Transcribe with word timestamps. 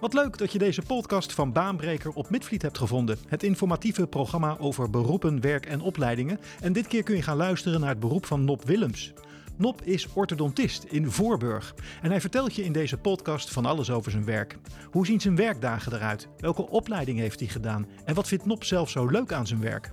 Wat 0.00 0.14
leuk 0.14 0.38
dat 0.38 0.52
je 0.52 0.58
deze 0.58 0.82
podcast 0.82 1.32
van 1.32 1.52
Baanbreker 1.52 2.10
op 2.12 2.30
Midvliet 2.30 2.62
hebt 2.62 2.78
gevonden. 2.78 3.18
Het 3.28 3.42
informatieve 3.42 4.06
programma 4.06 4.56
over 4.58 4.90
beroepen, 4.90 5.40
werk 5.40 5.66
en 5.66 5.80
opleidingen. 5.80 6.40
En 6.60 6.72
dit 6.72 6.86
keer 6.86 7.02
kun 7.02 7.16
je 7.16 7.22
gaan 7.22 7.36
luisteren 7.36 7.80
naar 7.80 7.88
het 7.88 8.00
beroep 8.00 8.26
van 8.26 8.44
Nop 8.44 8.64
Willems. 8.64 9.12
Nop 9.56 9.82
is 9.82 10.12
orthodontist 10.12 10.84
in 10.84 11.10
Voorburg. 11.10 11.74
En 12.02 12.10
hij 12.10 12.20
vertelt 12.20 12.54
je 12.54 12.64
in 12.64 12.72
deze 12.72 12.96
podcast 12.96 13.50
van 13.50 13.66
alles 13.66 13.90
over 13.90 14.10
zijn 14.10 14.24
werk. 14.24 14.58
Hoe 14.90 15.06
zien 15.06 15.20
zijn 15.20 15.36
werkdagen 15.36 15.94
eruit? 15.94 16.28
Welke 16.38 16.68
opleiding 16.68 17.18
heeft 17.18 17.40
hij 17.40 17.48
gedaan? 17.48 17.86
En 18.04 18.14
wat 18.14 18.28
vindt 18.28 18.46
Nop 18.46 18.64
zelf 18.64 18.90
zo 18.90 19.06
leuk 19.06 19.32
aan 19.32 19.46
zijn 19.46 19.60
werk? 19.60 19.92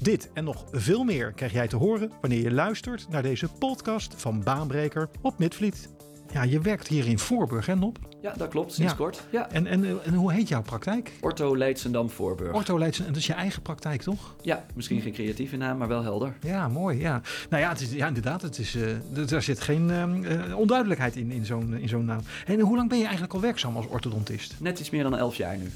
Dit 0.00 0.30
en 0.34 0.44
nog 0.44 0.64
veel 0.70 1.04
meer 1.04 1.32
krijg 1.32 1.52
jij 1.52 1.68
te 1.68 1.76
horen 1.76 2.10
wanneer 2.20 2.42
je 2.42 2.52
luistert 2.52 3.08
naar 3.08 3.22
deze 3.22 3.48
podcast 3.58 4.14
van 4.16 4.42
Baanbreker 4.42 5.08
op 5.20 5.38
Midvliet. 5.38 5.88
Ja, 6.32 6.42
je 6.42 6.60
werkt 6.60 6.88
hier 6.88 7.06
in 7.06 7.18
Voorburg, 7.18 7.66
hè 7.66 7.76
Nop? 7.76 7.98
Ja, 8.22 8.32
dat 8.36 8.48
klopt, 8.48 8.72
sinds 8.72 8.90
Ja. 8.92 8.96
kort. 8.98 9.22
Ja. 9.30 9.50
En, 9.50 9.66
en, 9.66 9.84
en 10.04 10.14
hoe 10.14 10.32
heet 10.32 10.48
jouw 10.48 10.62
praktijk? 10.62 11.12
Ortho 11.20 11.56
Leidsendam 11.56 12.10
Voorburg. 12.10 12.52
Ortho 12.54 12.78
Leidsen, 12.78 13.04
en 13.06 13.12
dat 13.12 13.20
is 13.20 13.26
je 13.26 13.32
eigen 13.32 13.62
praktijk, 13.62 14.02
toch? 14.02 14.34
Ja, 14.42 14.64
misschien 14.74 15.00
geen 15.00 15.12
creatieve 15.12 15.56
naam, 15.56 15.78
maar 15.78 15.88
wel 15.88 16.02
helder. 16.02 16.34
Ja, 16.40 16.68
mooi. 16.68 16.98
Ja. 17.00 17.20
Nou 17.50 17.62
ja, 17.62 17.68
het 17.68 17.80
is, 17.80 17.92
ja 17.92 18.06
inderdaad. 18.06 18.42
Het 18.42 18.58
is, 18.58 18.74
eh, 18.74 18.82
er- 18.90 19.26
daar 19.28 19.42
zit 19.42 19.60
geen 19.60 19.90
ehm, 19.90 20.24
eh, 20.24 20.58
onduidelijkheid 20.58 21.16
in, 21.16 21.30
in 21.30 21.44
zo'n 21.46 21.74
in 21.78 21.88
zo'n 21.88 22.04
naam. 22.04 22.20
En 22.46 22.60
hoe 22.60 22.76
lang 22.76 22.88
ben 22.88 22.98
je 22.98 23.04
eigenlijk 23.04 23.34
al 23.34 23.40
werkzaam 23.40 23.76
als 23.76 23.86
orthodontist? 23.86 24.54
Net 24.60 24.80
iets 24.80 24.90
meer 24.90 25.02
dan 25.02 25.16
elf 25.16 25.36
jaar 25.36 25.56
nu. 25.56 25.70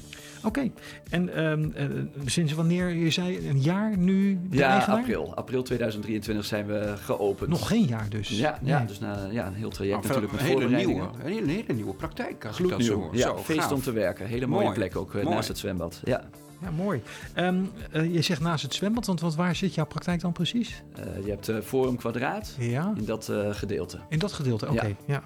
Oké. 0.47 0.71
En 1.09 1.33
ehm, 1.35 1.69
eh, 1.75 1.85
sinds 2.25 2.53
wanneer, 2.53 2.89
je 2.89 3.09
zei 3.09 3.49
een 3.49 3.61
jaar 3.61 3.97
nu 3.97 4.39
de 4.49 4.57
Ja, 4.57 4.69
eigenaar? 4.69 4.99
april. 4.99 5.35
April 5.35 5.63
2023 5.63 6.45
zijn 6.45 6.65
we 6.65 6.93
geopend. 6.97 7.49
Nog 7.49 7.67
geen 7.67 7.85
jaar 7.85 8.09
dus. 8.09 8.29
Ja, 8.29 8.59
ja, 8.63 8.77
Nee. 8.77 8.87
dus 8.87 8.99
na 8.99 9.27
ja, 9.31 9.47
een 9.47 9.53
heel 9.53 9.69
traject 9.69 10.03
natuurlijk 10.03 10.31
met 10.31 10.41
een 10.41 10.47
hele 10.47 10.59
voorbereidingen. 10.61 11.01
nieuwe, 11.11 11.23
een 11.25 11.31
hele, 11.31 11.51
hele 11.51 11.73
nieuwe 11.73 11.93
praktijk. 11.93 12.45
Als 12.45 12.59
ik 12.59 12.69
dat 12.69 12.83
zo 12.83 12.85
Gloednieuw. 12.85 13.05
hoor. 13.05 13.15
Ja, 13.17 13.27
Zo, 13.27 13.37
feest 13.37 13.59
gaaf. 13.59 13.71
om 13.71 13.81
te 13.81 13.91
werken. 13.91 14.25
Hele 14.27 14.47
mooie 14.47 14.63
Mooi. 14.63 14.75
plek 14.75 14.95
ook 14.95 15.15
eh, 15.15 15.23
Mooi. 15.23 15.35
naast 15.35 15.47
het 15.47 15.57
zwembad. 15.57 16.01
Ja. 16.03 16.23
Ja, 16.61 16.71
mooi. 16.71 17.01
Ehm, 17.33 17.63
eh, 17.91 18.13
je 18.13 18.21
zegt 18.21 18.41
naast 18.41 18.63
het 18.63 18.73
zwembad, 18.73 19.05
want, 19.05 19.19
want 19.19 19.35
waar 19.35 19.55
zit 19.55 19.73
jouw 19.73 19.85
praktijk 19.85 20.21
dan 20.21 20.31
precies? 20.31 20.83
Eh, 20.95 21.23
je 21.25 21.29
hebt 21.29 21.49
eh, 21.49 21.57
Forum 21.61 21.95
Kwadraat 21.97 22.55
Ja. 22.59 22.93
in 22.97 23.05
dat 23.05 23.31
gedeelte. 23.51 23.99
In 24.09 24.19
dat 24.19 24.33
gedeelte, 24.33 24.69
oké. 24.69 24.85
Ja. 24.85 24.95
Ja. 25.05 25.23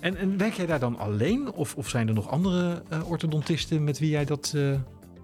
En, 0.00 0.16
en 0.16 0.36
werk 0.38 0.52
jij 0.52 0.66
daar 0.66 0.78
dan 0.80 0.98
alleen? 0.98 1.52
Of, 1.52 1.74
of 1.76 1.88
zijn 1.88 2.08
er 2.08 2.14
nog 2.14 2.28
andere 2.28 2.82
orthodontisten 3.06 3.84
met 3.84 3.98
wie 3.98 4.10
jij 4.10 4.24
dat, 4.24 4.54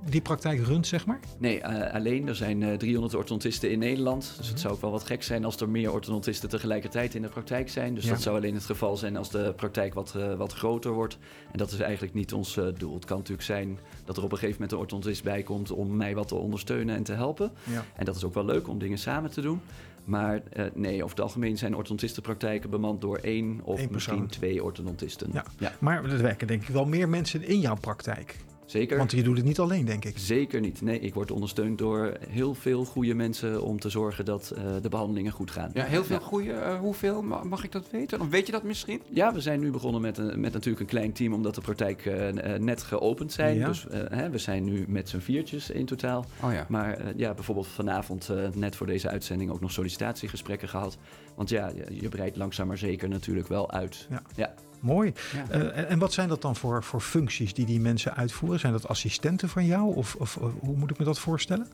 die 0.05 0.21
praktijk 0.21 0.61
runt, 0.67 0.87
zeg 0.87 1.07
maar? 1.07 1.21
Nee, 1.39 1.61
eh, 1.61 1.95
alleen. 1.95 2.29
Er 2.29 2.35
zijn 2.35 2.63
eh, 2.63 2.75
300 2.75 3.15
orthodontisten 3.15 3.71
in 3.71 3.79
Nederland. 3.79 4.23
Dus 4.37 4.39
Mhm. 4.47 4.49
het 4.49 4.61
zou 4.61 4.75
ook 4.75 4.81
wel 4.81 4.91
wat 4.91 5.05
gek 5.05 5.23
zijn 5.23 5.45
als 5.45 5.57
er 5.61 5.69
meer 5.69 5.93
orthodontisten 5.93 6.49
tegelijkertijd 6.49 7.15
in 7.15 7.23
de 7.23 7.29
praktijk 7.29 7.69
zijn. 7.69 7.95
Dus 7.95 8.05
Ja. 8.05 8.11
dat 8.11 8.21
zou 8.23 8.37
alleen 8.37 8.55
het 8.55 8.65
geval 8.65 8.97
zijn 8.97 9.17
als 9.17 9.31
de 9.31 9.53
praktijk 9.57 9.95
wat, 9.95 10.15
eh, 10.17 10.35
wat 10.35 10.53
groter 10.53 10.93
wordt. 10.93 11.19
En 11.53 11.59
dat 11.59 11.71
is 11.73 11.79
eigenlijk 11.81 12.15
niet 12.15 12.33
ons 12.33 12.59
doel. 12.79 12.95
Het 12.95 13.05
kan 13.05 13.17
natuurlijk 13.17 13.47
zijn 13.47 13.79
dat 14.05 14.17
er 14.17 14.23
op 14.23 14.33
een 14.33 14.39
gegeven 14.39 14.55
moment 14.61 14.73
een 14.73 14.79
orthodontist 14.79 15.23
bij 15.25 15.43
komt 15.43 15.71
om 15.71 15.97
mij 15.97 16.15
wat 16.15 16.29
te 16.29 16.35
ondersteunen 16.35 16.97
en 16.97 17.03
te 17.03 17.13
helpen. 17.13 17.51
Ja. 17.71 17.85
En 17.97 18.05
dat 18.05 18.17
is 18.17 18.25
ook 18.25 18.35
wel 18.35 18.45
leuk 18.45 18.69
om 18.69 18.79
dingen 18.79 18.99
samen 18.99 19.31
te 19.31 19.41
doen. 19.41 19.61
Maar 20.05 20.43
nee, 20.75 20.97
over 21.03 21.11
het 21.17 21.21
algemeen 21.25 21.59
zijn 21.59 21.75
orthodontistenpraktijken 21.77 22.71
bemand 22.71 23.01
door 23.01 23.17
één 23.17 23.61
of 23.65 23.81
Eén 23.81 23.89
misschien 23.93 24.27
twee 24.27 24.65
orthodontisten. 24.65 25.31
Ja. 25.33 25.45
ja 25.59 25.73
Maar 25.79 26.05
er 26.05 26.23
werken 26.23 26.47
denk 26.47 26.63
ik 26.63 26.69
wel 26.69 26.85
meer 26.85 27.09
mensen 27.09 27.43
in 27.43 27.61
jouw 27.61 27.77
praktijk. 27.81 28.37
Zeker. 28.69 28.97
Want 28.99 29.11
je 29.11 29.23
doet 29.23 29.37
het 29.37 29.47
niet 29.47 29.59
alleen, 29.59 29.85
denk 29.85 30.05
ik. 30.05 30.19
Zeker 30.19 30.61
niet. 30.61 30.83
Nee, 30.83 31.01
ik 31.01 31.15
word 31.15 31.31
ondersteund 31.31 31.79
door 31.79 32.13
heel 32.29 32.55
veel 32.55 32.85
goede 32.85 33.15
mensen 33.15 33.63
om 33.63 33.81
te 33.81 33.89
zorgen 33.89 34.25
dat 34.25 34.51
eh, 34.57 34.63
de 34.83 34.89
behandelingen 34.89 35.33
goed 35.33 35.51
gaan. 35.51 35.71
Ja, 35.75 35.85
heel 35.85 36.05
veel 36.05 36.21
goede. 36.21 36.53
eh, 36.53 36.79
hoeveel 36.79 37.23
Ma- 37.23 37.45
mag 37.45 37.65
ik 37.65 37.73
dat 37.73 37.91
weten? 37.91 38.21
Of 38.21 38.29
weet 38.29 38.47
je 38.47 38.53
dat 38.53 38.63
misschien? 38.63 39.01
Ja, 39.11 39.33
we 39.33 39.41
zijn 39.41 39.61
nu 39.61 39.71
begonnen 39.71 40.01
met, 40.01 40.19
een, 40.19 40.41
met 40.41 40.53
natuurlijk 40.53 40.81
een 40.81 40.87
klein 40.87 41.13
team, 41.13 41.33
omdat 41.33 41.55
de 41.55 41.61
praktijk 41.61 42.07
eh, 42.07 42.55
eh, 42.55 42.61
net 42.61 42.83
geopend 42.83 43.33
zijn. 43.33 43.57
Ja. 43.57 43.67
Dus 43.67 43.87
eh, 43.89 44.01
hè, 44.09 44.31
we 44.31 44.39
zijn 44.39 44.65
nu 44.65 44.85
met 44.89 45.09
z'n 45.09 45.19
viertjes 45.19 45.71
in 45.71 45.87
totaal. 45.87 46.25
Oh 46.43 46.53
ja. 46.53 46.67
Maar 46.69 46.95
eh, 46.97 47.07
ja, 47.17 47.35
bijvoorbeeld 47.35 47.67
vanavond, 47.69 48.29
eh, 48.29 48.37
net 48.55 48.77
voor 48.77 48.87
deze 48.87 49.09
uitzending, 49.09 49.51
ook 49.51 49.61
nog 49.61 49.73
sollicitatiegesprekken 49.73 50.69
gehad. 50.69 50.99
Want 51.35 51.49
ja, 51.49 51.69
je, 51.69 52.01
je 52.01 52.09
breidt 52.09 52.37
langzaam 52.37 52.67
maar 52.67 52.79
zeker 52.79 53.09
natuurlijk 53.09 53.49
wel 53.49 53.71
uit. 53.71 54.07
Ja. 54.11 54.23
Ja. 54.37 54.55
Mooi. 54.81 55.13
Ja. 55.33 55.49
Eh, 55.49 55.91
en, 55.91 55.99
wat 55.99 56.13
zijn 56.13 56.29
dat 56.29 56.43
dan 56.43 56.57
voor, 56.57 56.85
voor 56.85 57.01
functies 57.01 57.55
die 57.55 57.67
die 57.67 57.81
mensen 57.81 58.17
uitvoeren? 58.17 58.61
Zijn 58.61 58.73
dat 58.73 58.89
assistenten 58.89 59.49
van 59.49 59.67
jou? 59.67 59.95
Of, 59.95 60.15
of 60.15 60.39
hoe 60.61 60.77
moet 60.77 60.91
ik 60.91 60.99
me 60.99 61.05
dat 61.05 61.19
voorstellen? 61.19 61.69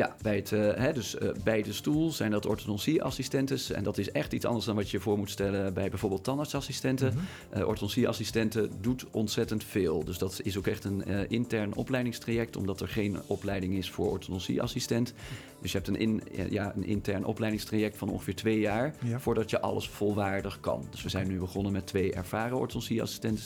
Ja, 0.00 0.16
bij, 0.22 0.36
het, 0.36 0.52
eh, 0.52 0.74
hè, 0.74 0.92
dus, 0.92 1.18
eh, 1.18 1.28
bij 1.44 1.62
de 1.62 1.72
stoel 1.72 2.10
zijn 2.12 2.30
dat 2.30 2.46
orthodontieassistentes. 2.46 3.70
En 3.70 3.82
dat 3.82 3.98
is 3.98 4.10
echt 4.12 4.32
iets 4.32 4.44
anders 4.44 4.64
dan 4.66 4.76
wat 4.76 4.90
je 4.90 5.00
voor 5.00 5.18
moet 5.18 5.30
stellen 5.30 5.74
bij 5.74 5.88
bijvoorbeeld 5.88 6.24
tandartsassistenten. 6.24 7.14
Orthodontieassistenten 7.54 8.70
doet 8.80 9.04
ontzettend 9.10 9.64
veel. 9.64 10.04
Dus 10.04 10.18
dat 10.18 10.40
is 10.42 10.56
ook 10.58 10.66
echt 10.66 10.84
een 10.84 11.28
intern 11.28 11.74
opleidingstraject, 11.74 12.56
omdat 12.56 12.80
er 12.80 12.88
geen 12.88 13.18
opleiding 13.26 13.74
is 13.74 13.90
voor 13.90 14.10
orthodontieassistent. 14.10 15.14
Dus 15.60 15.72
je 15.72 15.76
hebt 15.78 15.88
een, 15.88 15.98
in, 15.98 16.22
ja, 16.50 16.72
een 16.76 16.86
intern 16.86 17.24
opleidingstraject 17.24 17.96
van 17.96 18.08
ongeveer 18.08 18.34
twee 18.34 18.60
jaar 18.60 18.94
Ja. 19.04 19.20
voordat 19.20 19.50
je 19.50 19.60
alles 19.60 19.88
volwaardig 19.88 20.60
kan. 20.60 20.86
Dus 20.90 21.02
we 21.02 21.08
zijn 21.08 21.28
nu 21.28 21.38
begonnen 21.38 21.72
met 21.72 21.86
twee 21.86 22.12
ervaren 22.12 22.56
orthodontieassistenten. 22.56 23.44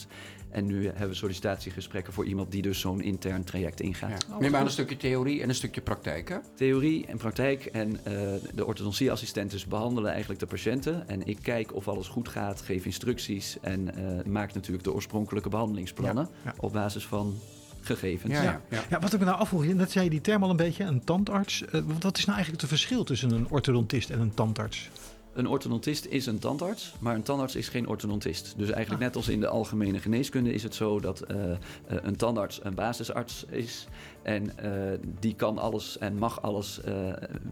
En 0.55 0.67
nu 0.67 0.87
hebben 0.87 1.09
we 1.09 1.15
sollicitatiegesprekken 1.15 2.13
voor 2.13 2.25
iemand 2.25 2.51
die 2.53 2.63
dus 2.63 2.81
zo'n 2.81 3.01
intern 3.01 3.45
traject 3.45 3.81
ingaat. 3.81 4.27
Ja. 4.29 4.39
Neem 4.39 4.57
aan 4.57 4.65
een 4.65 4.71
stukje 4.71 4.97
theorie 4.97 5.43
en 5.43 5.49
een 5.49 5.55
stukje 5.55 5.81
praktijk, 5.81 6.29
hè? 6.29 6.37
Theorie 6.55 7.07
en 7.07 7.17
praktijk. 7.17 7.65
En 7.65 8.05
eh, 8.05 8.13
de 8.55 8.67
orthodontieassistenten 8.67 9.69
behandelen 9.69 10.11
eigenlijk 10.11 10.41
de 10.41 10.47
patiënten. 10.47 11.09
En 11.09 11.27
ik 11.27 11.39
kijk 11.43 11.75
of 11.75 11.89
alles 11.89 12.09
goed 12.09 12.29
gaat, 12.29 12.61
geef 12.61 12.85
instructies 12.85 13.57
en 13.61 13.95
eh, 13.95 14.25
maak 14.25 14.55
natuurlijk 14.55 14.85
de 14.85 14.93
oorspronkelijke 14.93 15.49
behandelingsplannen 15.49 16.29
Ja, 16.45 16.51
ja. 16.51 16.55
op 16.57 16.73
basis 16.73 17.07
van 17.07 17.35
gegevens. 17.81 18.33
Ja, 18.33 18.43
Ja. 18.43 18.51
ja. 18.51 18.61
ja. 18.77 18.83
Ja, 18.91 19.01
wat 19.01 19.13
ik 19.13 19.19
me 19.19 19.25
nou 19.25 19.39
afvroeg, 19.39 19.65
net 19.65 19.91
zei 19.91 20.05
je 20.05 20.11
die 20.11 20.21
term 20.21 20.43
al 20.43 20.51
een 20.51 20.57
beetje, 20.57 20.85
een 20.85 21.05
tandarts. 21.05 21.65
Eh, 21.65 21.81
wat 22.01 22.19
is 22.19 22.25
nou 22.25 22.37
eigenlijk 22.37 22.61
het 22.61 22.71
verschil 22.71 23.05
tussen 23.05 23.31
een 23.31 23.47
orthodontist 23.51 24.11
en 24.11 24.21
een 24.21 24.35
tandarts? 24.35 24.91
Een 25.35 25.49
orthodontist 25.49 26.05
is 26.05 26.27
een 26.27 26.39
tandarts, 26.39 26.95
maar 26.99 27.15
een 27.15 27.23
tandarts 27.23 27.55
is 27.57 27.69
geen 27.69 27.89
orthodontist. 27.89 28.55
Dus 28.57 28.71
eigenlijk 28.71 29.03
Ah. 29.03 29.07
net 29.09 29.17
als 29.17 29.29
in 29.29 29.41
de 29.41 29.49
algemene 29.49 29.99
geneeskunde 29.99 30.53
is 30.53 30.63
het 30.63 30.75
zo 30.75 31.01
dat 31.01 31.21
eh, 31.21 31.51
eh, 31.53 31.57
een 31.87 32.17
tandarts 32.17 32.61
een 32.63 32.75
basisarts 32.75 33.45
is. 33.49 33.87
En 34.23 34.59
eh, 34.59 34.99
die 35.21 35.35
kan 35.35 35.59
alles 35.59 35.99
en 35.99 36.17
mag 36.19 36.43
alles 36.43 36.81
eh, 36.81 36.93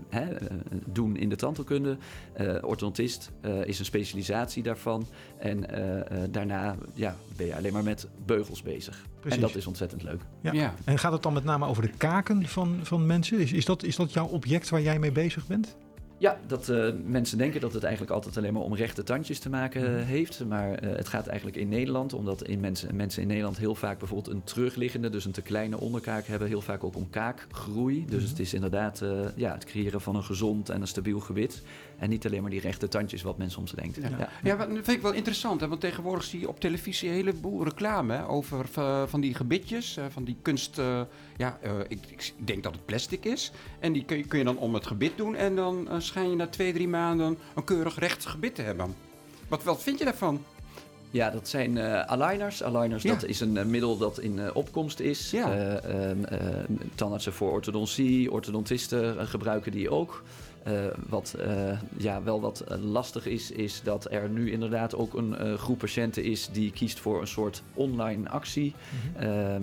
hè, 0.09 0.27
doen 0.87 1.17
in 1.17 1.29
de 1.29 1.37
tandheelkunde. 1.37 1.97
Eh 2.33 2.47
orthodontist 2.61 3.31
eh, 3.41 3.65
is 3.65 3.79
een 3.79 3.85
specialisatie 3.85 4.63
daarvan. 4.63 5.07
En 5.39 5.71
eh, 5.71 6.01
eh, 6.01 6.29
daarna 6.31 6.77
ja, 6.95 7.17
ben 7.37 7.47
je 7.47 7.57
alleen 7.57 7.73
maar 7.73 7.83
met 7.85 8.07
beugels 8.27 8.63
bezig. 8.63 9.07
Precies. 9.21 9.41
En 9.41 9.47
dat 9.47 9.57
is 9.57 9.67
ontzettend 9.67 10.03
leuk. 10.03 10.21
Ja. 10.41 10.53
Ja. 10.53 10.75
En 10.85 10.99
gaat 10.99 11.13
het 11.13 11.23
dan 11.23 11.33
met 11.33 11.45
name 11.45 11.67
over 11.67 11.83
de 11.83 11.91
kaken 11.97 12.47
van, 12.49 12.79
van 12.83 13.07
mensen? 13.07 13.39
Is, 13.39 13.53
is, 13.53 13.65
dat, 13.65 13.83
is 13.83 13.97
dat 13.97 14.13
jouw 14.13 14.27
object 14.27 14.69
waar 14.69 14.83
jij 14.83 14.99
mee 14.99 15.13
bezig 15.13 15.47
bent? 15.47 15.77
Ja, 16.23 16.39
dat 16.47 16.69
eh, 16.69 16.89
mensen 17.05 17.39
denken 17.39 17.61
dat 17.61 17.73
het 17.73 17.83
eigenlijk 17.83 18.13
altijd 18.15 18.37
alleen 18.37 18.53
maar 18.53 18.63
om 18.63 18.75
rechte 18.75 19.03
tandjes 19.03 19.39
te 19.39 19.49
maken 19.49 19.83
Mhm. 19.83 19.99
eh, 20.01 20.05
heeft. 20.07 20.45
Maar 20.45 20.73
eh, 20.75 20.97
het 20.97 21.09
gaat 21.09 21.27
eigenlijk 21.27 21.57
in 21.59 21.69
Nederland, 21.69 22.13
omdat 22.13 22.43
in 22.43 22.61
mensen, 22.61 22.97
mensen 22.97 23.23
in 23.23 23.29
Nederland 23.29 23.59
heel 23.59 23.75
vaak 23.75 23.99
bijvoorbeeld 23.99 24.35
een 24.35 24.45
terugliggende, 24.45 25.11
dus 25.11 25.25
een 25.25 25.33
te 25.33 25.43
kleine 25.43 25.79
onderkaak 25.81 26.27
hebben, 26.27 26.49
heel 26.49 26.61
vaak 26.61 26.85
ook 26.85 26.97
om 26.97 27.11
kaakgroei. 27.11 28.05
Dus 28.09 28.21
Mhm. 28.23 28.31
het 28.31 28.39
is 28.39 28.55
inderdaad 28.55 29.03
ja, 29.37 29.53
het 29.53 29.65
creëren 29.65 30.01
van 30.01 30.17
een 30.17 30.23
gezond 30.25 30.69
en 30.69 30.81
een 30.81 30.87
stabiel 30.89 31.21
gebit. 31.21 31.63
En 31.99 32.09
niet 32.09 32.27
alleen 32.27 32.43
maar 32.43 32.51
die 32.51 32.61
rechte 32.61 32.89
tandjes, 32.89 33.23
wat 33.23 33.39
men 33.39 33.51
soms 33.51 33.73
denkt. 33.73 33.97
Ja. 33.97 34.09
Ja. 34.19 34.29
Ja, 34.43 34.57
wat 34.57 34.67
vind 34.73 34.89
ik 34.89 35.03
wel 35.03 35.13
interessant, 35.13 35.61
hè? 35.61 35.69
want 35.69 35.81
tegenwoordig 35.81 36.25
zie 36.25 36.41
je 36.41 36.49
op 36.49 36.61
televisie 36.61 37.09
een 37.09 37.15
heleboel 37.15 37.65
reclame 37.65 38.15
hè, 38.15 38.29
over 38.29 38.67
van 39.09 39.21
die 39.21 39.35
gebitjes, 39.35 39.99
van 40.09 40.25
die 40.25 40.37
kunst. 40.43 40.81
ja, 41.37 41.59
ik, 41.89 41.99
ik 42.09 42.33
denk 42.37 42.63
dat 42.63 42.73
het 42.73 42.85
plastic 42.87 43.25
is. 43.25 43.53
En 43.79 43.93
die 43.93 44.05
kun 44.05 44.17
je, 44.17 44.25
kun 44.27 44.39
je 44.39 44.45
dan 44.45 44.59
om 44.59 44.75
het 44.75 44.87
gebit 44.87 45.17
doen 45.17 45.35
en 45.37 45.57
dan 45.57 45.89
schijn 46.13 46.31
je 46.31 46.37
na 46.37 46.47
twee, 46.47 46.73
drie 46.73 46.89
maanden 46.89 47.39
een 47.55 47.65
keurig 47.65 47.99
recht 47.99 48.27
gebit 48.27 48.55
te 48.55 48.63
hebben. 48.63 48.95
Wat, 49.49 49.63
wat 49.65 49.83
vind 49.83 49.99
je 49.99 50.05
daarvan? 50.05 50.45
Ja, 51.11 51.31
dat 51.31 51.49
zijn 51.49 51.79
eh 51.79 52.01
aligners. 52.01 52.63
Aligners, 52.63 53.03
Ja. 53.03 53.13
dat 53.13 53.25
is 53.25 53.41
een 53.41 53.57
eh, 53.57 53.65
middel 53.65 53.97
dat 53.99 54.19
in 54.19 54.39
eh, 54.39 54.51
opkomst 54.57 55.01
is. 55.01 55.31
Ja. 55.31 55.53
Eh, 55.53 56.11
ehm, 56.11 56.25
eh, 56.25 56.39
tandartsen 56.95 57.33
voor 57.33 57.51
orthodontie, 57.51 58.33
orthodontisten 58.33 59.27
gebruiken 59.29 59.73
die 59.73 59.91
ook. 59.91 60.23
Wat 61.09 61.37
ja, 61.97 62.23
wel 62.23 62.41
wat 62.41 62.65
lastig 62.81 63.27
is, 63.27 63.51
is 63.51 63.81
dat 63.85 64.07
er 64.11 64.29
nu 64.29 64.51
inderdaad 64.53 64.95
ook 64.95 65.15
een 65.15 65.59
groep 65.59 65.79
patiënten 65.79 66.25
is 66.25 66.49
die 66.53 66.71
kiest 66.73 67.01
voor 67.01 67.21
een 67.21 67.27
soort 67.27 67.63
online 67.75 68.29
actie. 68.29 68.75
Eh, 69.17 69.55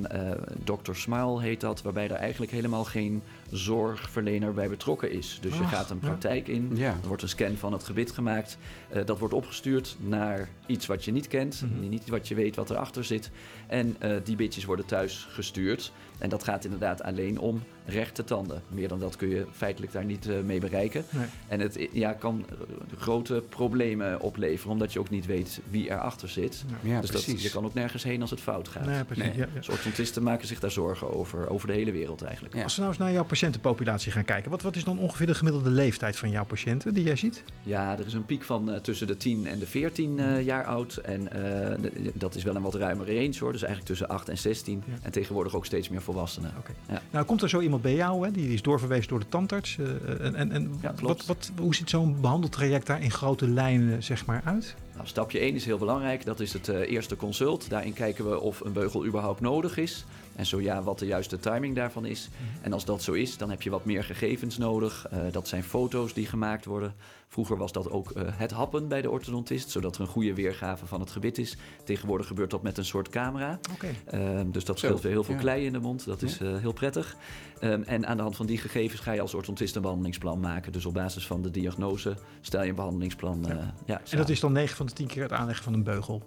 Dr. 0.64 0.94
Smile 0.94 1.42
heet 1.42 1.62
dat, 1.62 1.82
waarbij 1.82 2.10
er 2.10 2.16
eigenlijk 2.16 2.52
helemaal 2.52 2.84
geen 2.84 3.22
zorgverlener 3.52 4.54
bij 4.54 4.70
betrokken 4.70 5.12
is. 5.12 5.38
Dus 5.42 5.58
je 5.58 5.64
Ach, 5.64 5.70
gaat 5.70 5.90
een 5.90 6.00
ja. 6.02 6.08
praktijk 6.08 6.48
in, 6.48 6.72
Ja. 6.76 6.96
er 7.02 7.08
wordt 7.08 7.22
een 7.24 7.30
scan 7.30 7.56
van 7.58 7.74
het 7.74 7.84
gebit 7.84 8.12
gemaakt. 8.12 8.58
Eh, 8.90 9.06
dat 9.06 9.20
wordt 9.20 9.34
opgestuurd 9.34 9.96
naar 10.00 10.50
iets 10.66 10.86
wat 10.86 11.06
je 11.06 11.12
niet 11.12 11.28
kent, 11.28 11.62
Mhm. 11.72 11.90
niet 11.90 12.08
wat 12.10 12.28
je 12.28 12.36
weet 12.36 12.56
wat 12.56 12.70
erachter 12.70 13.04
zit. 13.04 13.32
En 13.68 13.96
eh, 14.00 14.16
die 14.24 14.36
bitjes 14.36 14.66
worden 14.66 14.86
thuis 14.86 15.28
gestuurd. 15.30 15.92
En 16.18 16.30
dat 16.30 16.44
gaat 16.44 16.64
inderdaad 16.64 17.04
alleen 17.04 17.40
om 17.40 17.64
rechte 17.90 18.24
tanden. 18.24 18.62
Meer 18.68 18.88
dan 18.88 19.00
dat 19.00 19.16
kun 19.16 19.30
je 19.30 19.46
feitelijk 19.52 19.92
daar 19.92 20.06
niet 20.06 20.30
eh, 20.30 20.40
mee 20.40 20.60
bereiken. 20.60 21.04
Nee. 21.10 21.26
En 21.48 21.60
het 21.60 21.88
ja, 21.92 22.14
kan 22.14 22.46
eh, 22.50 22.56
grote 23.00 23.44
problemen 23.50 24.20
opleveren, 24.20 24.72
omdat 24.72 24.94
je 24.94 25.00
ook 25.00 25.10
niet 25.10 25.26
weet 25.26 25.60
wie 25.70 25.90
erachter 25.90 26.30
zit. 26.30 26.66
Ja, 26.82 27.02
dus 27.02 27.12
dat, 27.12 27.42
je 27.42 27.50
kan 27.50 27.66
ook 27.66 27.74
nergens 27.74 28.04
heen 28.04 28.22
als 28.22 28.30
het 28.30 28.42
fout 28.42 28.68
gaat. 28.68 28.86
Nee, 28.86 29.04
precies. 29.04 29.24
Nee. 29.24 29.38
Ja, 29.38 29.46
ja. 29.54 29.54
Dus 29.54 29.70
orthodontisten 29.70 30.24
maken 30.24 30.48
zich 30.48 30.60
daar 30.60 30.72
zorgen 30.72 31.14
over, 31.14 31.50
over 31.50 31.68
de 31.68 31.74
hele 31.74 31.92
wereld 31.92 32.22
eigenlijk. 32.22 32.56
Ja. 32.56 32.64
Als 32.64 32.76
we 32.76 32.82
nou 32.82 32.94
eens 32.94 33.04
naar 33.04 33.12
jouw 33.12 33.26
patiëntenpopulatie 33.26 34.12
gaan 34.12 34.26
kijken, 34.26 34.52
wat, 34.52 34.62
wat 34.62 34.76
is 34.76 34.84
dan 34.84 35.00
ongeveer 35.00 35.28
de 35.28 35.36
gemiddelde 35.36 35.70
leeftijd 35.70 36.18
van 36.18 36.30
jouw 36.30 36.46
patiënten 36.46 36.94
die 36.94 37.04
jij 37.04 37.16
ziet? 37.16 37.44
Ja, 37.64 37.98
er 37.98 38.06
is 38.06 38.14
een 38.14 38.26
piek 38.26 38.44
van 38.44 38.72
eh, 38.72 38.80
tussen 38.80 39.08
de 39.08 39.18
10 39.18 39.48
en 39.48 39.60
de 39.60 39.68
14 39.68 40.20
eh, 40.20 40.46
jaar 40.46 40.66
oud. 40.66 40.98
En 40.98 41.32
eh, 41.32 41.92
dat 42.14 42.36
is 42.36 42.44
wel 42.44 42.56
een 42.56 42.62
wat 42.62 42.76
ruimere 42.76 43.16
range 43.16 43.36
hoor. 43.40 43.52
Dus 43.52 43.62
eigenlijk 43.62 43.86
tussen 43.86 44.08
8 44.08 44.30
en 44.30 44.38
16. 44.38 44.84
Ja. 44.86 44.94
En 45.02 45.12
tegenwoordig 45.12 45.56
ook 45.56 45.66
steeds 45.66 45.90
meer 45.90 46.02
volwassenen. 46.02 46.54
Oké. 46.58 46.72
Ja. 46.88 47.02
Nou, 47.12 47.26
komt 47.26 47.42
er 47.42 47.50
zo 47.50 47.60
iemand 47.60 47.79
bij 47.82 47.96
jou, 47.96 48.26
hè? 48.26 48.32
Die, 48.32 48.54
is 48.54 48.62
doorverwezen 48.62 49.08
door 49.08 49.20
de 49.20 49.30
tandarts. 49.30 49.78
eh, 49.78 50.26
en, 50.26 50.36
en, 50.36 50.52
en 50.52 50.78
Ja, 50.82 50.94
wat, 51.02 51.26
wat, 51.26 51.52
hoe 51.60 51.76
ziet 51.76 51.90
zo'n 51.90 52.22
behandeltraject 52.22 52.88
daar 52.88 53.02
in 53.02 53.12
grote 53.12 53.48
lijnen 53.48 54.04
zeg 54.04 54.26
maar 54.26 54.42
uit? 54.46 54.76
Nou, 54.96 55.08
stapje 55.08 55.40
1 55.40 55.56
is 55.56 55.66
heel 55.66 55.78
belangrijk. 55.78 56.26
Dat 56.26 56.40
is 56.40 56.54
het 56.54 56.68
eh, 56.70 56.92
eerste 56.92 57.16
consult. 57.16 57.70
Daarin 57.70 57.94
kijken 57.94 58.30
we 58.30 58.40
of 58.40 58.60
een 58.60 58.74
beugel 58.74 59.06
überhaupt 59.06 59.42
nodig 59.42 59.78
is. 59.78 60.06
En 60.40 60.46
zo 60.46 60.62
ja, 60.62 60.84
wat 60.84 61.00
de 61.00 61.06
juiste 61.06 61.40
timing 61.40 61.76
daarvan 61.76 62.06
is. 62.06 62.30
En 62.62 62.74
als 62.74 62.86
dat 62.86 63.04
zo 63.04 63.12
is, 63.12 63.38
dan 63.38 63.50
heb 63.50 63.62
je 63.62 63.70
wat 63.70 63.86
meer 63.86 64.04
gegevens 64.04 64.58
nodig. 64.58 65.08
Eh, 65.12 65.20
dat 65.32 65.48
zijn 65.48 65.64
foto's 65.64 66.14
die 66.14 66.26
gemaakt 66.26 66.66
worden. 66.66 66.94
Vroeger 67.28 67.58
was 67.58 67.72
dat 67.72 67.90
ook 67.90 68.12
eh, 68.12 68.24
het 68.28 68.52
happen 68.52 68.88
bij 68.88 69.02
de 69.02 69.10
orthodontist, 69.10 69.70
zodat 69.70 69.96
er 69.96 70.02
een 70.02 70.08
goede 70.08 70.34
weergave 70.34 70.86
van 70.86 71.00
het 71.00 71.12
gebit 71.12 71.38
is. 71.38 71.58
Tegenwoordig 71.84 72.28
gebeurt 72.28 72.50
dat 72.52 72.62
met 72.62 72.78
een 72.78 72.86
soort 72.86 73.10
camera. 73.10 73.60
Oké. 73.74 73.88
Ehm, 74.06 74.52
dus 74.52 74.66
dat 74.66 74.78
scheelt 74.80 75.02
weer 75.02 75.12
heel 75.12 75.24
veel 75.24 75.34
ja. 75.34 75.40
klei 75.40 75.66
in 75.66 75.74
de 75.74 75.80
mond. 75.80 76.06
Dat 76.06 76.22
is 76.22 76.40
eh, 76.40 76.58
heel 76.58 76.74
prettig. 76.74 77.16
Ehm, 77.60 77.82
en 77.82 78.08
aan 78.08 78.18
de 78.18 78.24
hand 78.24 78.36
van 78.36 78.46
die 78.46 78.58
gegevens 78.58 79.02
ga 79.02 79.12
je 79.12 79.22
als 79.22 79.34
orthodontist 79.34 79.76
een 79.76 79.82
behandelingsplan 79.82 80.40
maken. 80.40 80.72
Dus 80.72 80.86
op 80.86 80.94
basis 80.94 81.28
van 81.28 81.42
de 81.42 81.52
diagnose 81.52 82.16
stel 82.42 82.64
je 82.64 82.70
een 82.70 82.76
behandelingsplan. 82.76 83.50
eh, 83.50 83.58
ja, 83.86 84.02
En 84.10 84.18
dat 84.18 84.30
is 84.30 84.40
dan 84.40 84.52
9 84.52 84.76
van 84.76 84.86
de 84.86 84.94
10 84.94 85.08
keer 85.08 85.24
het 85.24 85.32
aanleggen 85.32 85.64
van 85.64 85.74
een 85.74 85.84
beugel. 85.84 86.24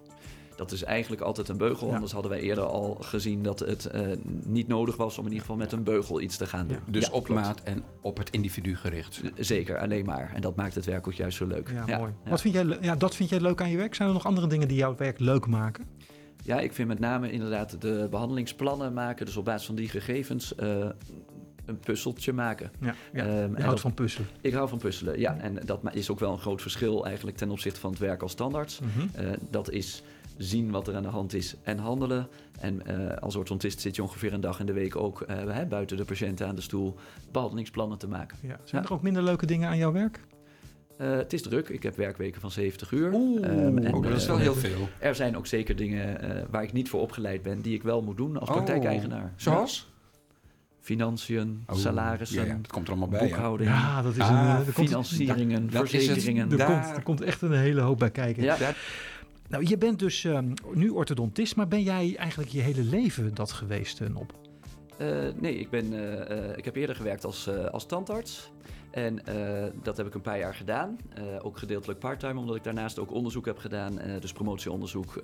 Dat 0.62 0.72
is 0.72 0.82
eigenlijk 0.82 1.22
altijd 1.22 1.48
een 1.48 1.56
beugel. 1.56 1.88
Ja. 1.88 1.94
Anders 1.94 2.12
hadden 2.12 2.30
wij 2.30 2.40
eerder 2.40 2.64
al 2.64 2.96
gezien 3.00 3.42
dat 3.42 3.58
het 3.58 3.84
eh, 3.86 4.00
niet 4.44 4.68
nodig 4.68 4.96
was 4.96 5.18
om 5.18 5.24
in 5.24 5.30
ieder 5.30 5.40
geval 5.46 5.56
met 5.60 5.72
een 5.72 5.82
beugel 5.82 6.20
iets 6.20 6.36
te 6.36 6.46
gaan 6.46 6.66
doen. 6.66 6.76
Ja. 6.86 6.92
Dus 6.92 7.06
Ja, 7.06 7.12
op 7.12 7.24
klopt. 7.24 7.40
maat 7.40 7.60
en 7.62 7.82
op 8.00 8.16
het 8.18 8.30
individu 8.30 8.76
gericht. 8.76 9.20
Zeker, 9.36 9.78
alleen 9.78 10.04
maar. 10.04 10.30
En 10.34 10.40
dat 10.40 10.56
maakt 10.56 10.74
het 10.74 10.84
werk 10.84 11.06
ook 11.06 11.12
juist 11.14 11.36
zo 11.36 11.46
leuk. 11.46 11.70
Ja, 11.86 11.98
mooi. 11.98 12.12
ja. 12.24 12.30
Wat 12.30 12.40
vind 12.40 12.54
jij, 12.54 12.78
ja, 12.80 12.96
dat 12.96 13.14
vind 13.16 13.28
jij 13.28 13.40
leuk 13.40 13.60
aan 13.60 13.70
je 13.70 13.76
werk? 13.76 13.94
Zijn 13.94 14.08
er 14.08 14.14
nog 14.14 14.26
andere 14.26 14.46
dingen 14.46 14.68
die 14.68 14.76
jouw 14.76 14.96
werk 14.96 15.18
leuk 15.18 15.46
maken? 15.46 15.84
Ja, 16.44 16.60
ik 16.60 16.72
vind 16.72 16.88
met 16.88 16.98
name 16.98 17.30
inderdaad 17.30 17.80
de 17.80 18.06
behandelingsplannen 18.10 18.92
maken. 18.92 19.26
Dus 19.26 19.36
op 19.36 19.44
basis 19.44 19.66
van 19.66 19.74
die 19.74 19.88
gegevens 19.88 20.54
eh, 20.54 20.86
een 21.66 21.78
puzzeltje 21.78 22.32
maken. 22.32 22.70
Ja, 22.80 22.94
ja. 23.12 23.18
Ehm, 23.24 23.26
je 23.28 23.32
en 23.32 23.50
houdt 23.52 23.64
dat- 23.66 23.80
van 23.80 23.94
puzzelen. 23.94 24.28
Ik 24.40 24.52
hou 24.52 24.68
van 24.68 24.78
puzzelen, 24.78 25.18
ja. 25.18 25.36
En 25.38 25.58
dat 25.64 25.80
is 25.92 26.10
ook 26.10 26.18
wel 26.20 26.32
een 26.32 26.38
groot 26.38 26.62
verschil 26.62 27.06
eigenlijk 27.06 27.36
ten 27.36 27.50
opzichte 27.50 27.80
van 27.80 27.90
het 27.90 27.98
werk 27.98 28.22
als 28.22 28.32
standaard. 28.32 28.80
Mhm. 28.82 29.06
Eh, 29.26 29.32
dat 29.50 29.70
is 29.70 30.02
zien 30.42 30.70
wat 30.70 30.88
er 30.88 30.94
aan 30.96 31.02
de 31.02 31.08
hand 31.08 31.34
is 31.34 31.54
en 31.62 31.78
handelen. 31.78 32.28
En 32.60 32.86
eh, 32.86 33.16
als 33.16 33.36
orthodontist 33.36 33.80
zit 33.80 33.96
je 33.96 34.02
ongeveer 34.02 34.32
een 34.32 34.40
dag 34.40 34.60
in 34.60 34.66
de 34.66 34.72
week 34.72 34.96
ook 34.96 35.20
eh, 35.20 35.36
hè, 35.48 35.66
buiten 35.66 35.96
de 35.96 36.04
patiënten 36.04 36.46
aan 36.46 36.54
de 36.54 36.60
stoel 36.60 36.94
behandelingsplannen 37.32 37.98
te 37.98 38.08
maken. 38.08 38.36
Ja. 38.42 38.56
Zijn 38.64 38.82
Ja. 38.82 38.88
er 38.88 38.94
ook 38.94 39.02
minder 39.02 39.22
leuke 39.22 39.46
dingen 39.46 39.68
aan 39.68 39.76
jouw 39.78 39.92
werk? 39.92 40.20
Eh, 40.98 41.10
het 41.16 41.32
is 41.32 41.42
druk. 41.42 41.68
Ik 41.68 41.82
heb 41.82 41.96
werkweken 41.96 42.40
van 42.40 42.50
70 42.50 42.90
uur. 42.90 43.12
Oeh. 43.12 43.44
Ehm, 43.44 43.78
en, 43.78 43.94
Oh, 43.94 44.02
dat 44.02 44.12
is 44.12 44.26
wel 44.26 44.36
eh, 44.36 44.42
heel 44.42 44.54
veel. 44.54 44.88
Er 44.98 45.14
zijn 45.14 45.36
ook 45.36 45.46
zeker 45.46 45.76
dingen 45.76 46.20
eh, 46.20 46.42
waar 46.50 46.62
ik 46.62 46.72
niet 46.72 46.88
voor 46.88 47.00
opgeleid 47.00 47.42
ben, 47.42 47.60
die 47.60 47.74
ik 47.74 47.82
wel 47.82 48.02
moet 48.02 48.16
doen 48.16 48.36
als 48.38 48.48
Oh, 48.48 48.54
praktijkeigenaar. 48.54 49.32
Zoals? 49.36 49.90
Financiën, 50.80 51.64
Oh, 51.66 51.76
salarissen, 51.76 52.40
Ja, 52.42 52.46
ja, 52.48 52.56
dat 52.62 52.72
komt 52.72 52.84
er 52.86 52.90
allemaal 52.92 53.08
bij. 53.08 53.20
boekhouding, 53.28 53.70
Ja, 53.70 54.02
dat 54.02 54.12
is 54.12 54.18
Ah, 54.20 54.58
een... 54.66 54.72
komt, 54.72 54.88
financieringen, 54.88 55.70
dat 55.70 55.84
is 55.84 55.92
het. 55.92 56.02
verzekeringen. 56.04 56.50
er, 56.50 56.56
Daar- 56.56 56.66
komt, 56.82 56.96
er 56.96 57.02
komt 57.02 57.20
echt 57.20 57.42
een 57.42 57.52
hele 57.52 57.80
hoop 57.80 57.98
bij 57.98 58.10
kijken. 58.10 58.42
Ja, 58.42 58.56
Nou, 59.52 59.66
je 59.66 59.78
bent 59.78 59.98
dus 59.98 60.24
ehm, 60.24 60.52
nu 60.74 60.88
orthodontist, 60.88 61.56
maar 61.56 61.68
ben 61.68 61.82
jij 61.82 62.16
eigenlijk 62.16 62.50
je 62.50 62.60
hele 62.60 62.82
leven 62.82 63.34
dat 63.34 63.52
geweest, 63.52 64.00
eh, 64.00 64.08
Nop? 64.08 64.32
Eh, 64.98 65.08
nee, 65.40 65.58
ik, 65.58 65.70
ben, 65.70 65.92
eh, 66.28 66.56
ik 66.56 66.64
heb 66.64 66.76
eerder 66.76 66.96
gewerkt 66.96 67.24
als, 67.24 67.48
als 67.48 67.86
tandarts. 67.86 68.52
En 68.92 69.26
eh, 69.26 69.70
dat 69.82 69.96
heb 69.96 70.06
ik 70.06 70.14
een 70.14 70.20
paar 70.20 70.38
jaar 70.38 70.54
gedaan. 70.54 70.98
Eh, 71.14 71.24
ook 71.42 71.58
gedeeltelijk 71.58 71.98
parttime, 71.98 72.40
omdat 72.40 72.56
ik 72.56 72.64
daarnaast 72.64 72.98
ook 72.98 73.12
onderzoek 73.12 73.46
heb 73.46 73.58
gedaan. 73.58 73.98
eh, 73.98 74.20
dus 74.20 74.32
promotieonderzoek, 74.32 75.20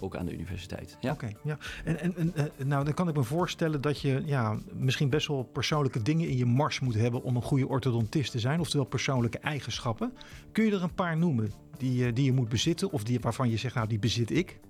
ook 0.00 0.16
aan 0.16 0.26
de 0.26 0.32
universiteit. 0.32 0.96
Ja. 1.00 1.12
Oké, 1.12 1.32
ja. 1.42 1.58
En, 1.84 1.98
en, 2.00 2.32
en 2.34 2.68
nou, 2.68 2.84
dan 2.84 2.94
kan 2.94 3.08
ik 3.08 3.16
me 3.16 3.22
voorstellen 3.22 3.80
dat 3.80 4.00
je 4.00 4.22
ja, 4.24 4.58
misschien 4.72 5.10
best 5.10 5.26
wel 5.26 5.42
persoonlijke 5.42 6.02
dingen 6.02 6.28
in 6.28 6.36
je 6.36 6.46
mars 6.46 6.80
moet 6.80 6.94
hebben 6.94 7.22
om 7.22 7.36
een 7.36 7.42
goede 7.42 7.68
orthodontist 7.68 8.30
te 8.30 8.38
zijn, 8.38 8.60
oftewel 8.60 8.86
persoonlijke 8.86 9.38
eigenschappen. 9.38 10.12
Kun 10.52 10.64
je 10.64 10.72
er 10.72 10.82
een 10.82 10.94
paar 10.94 11.16
noemen 11.16 11.52
die, 11.76 12.12
die 12.12 12.24
je 12.24 12.32
moet 12.32 12.48
bezitten 12.48 12.90
of 12.90 13.04
die, 13.04 13.20
waarvan 13.20 13.50
je 13.50 13.56
zegt, 13.56 13.74
nou, 13.74 13.88
die 13.88 13.98
bezit 13.98 14.30
ik? 14.30 14.60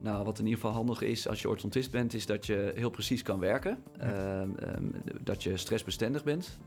Nou, 0.00 0.24
wat 0.24 0.38
in 0.38 0.44
ieder 0.44 0.60
geval 0.60 0.76
handig 0.76 1.02
is 1.02 1.28
als 1.28 1.42
je 1.42 1.48
orthodontist 1.48 1.90
bent, 1.90 2.14
is 2.14 2.26
dat 2.26 2.46
je 2.46 2.72
heel 2.74 2.90
precies 2.90 3.22
kan 3.22 3.38
werken. 3.38 3.78
Ehm, 3.98 4.50
ehm, 4.56 4.84
dat 5.20 5.42
je 5.42 5.56
stressbestendig 5.56 6.24
bent. 6.24 6.58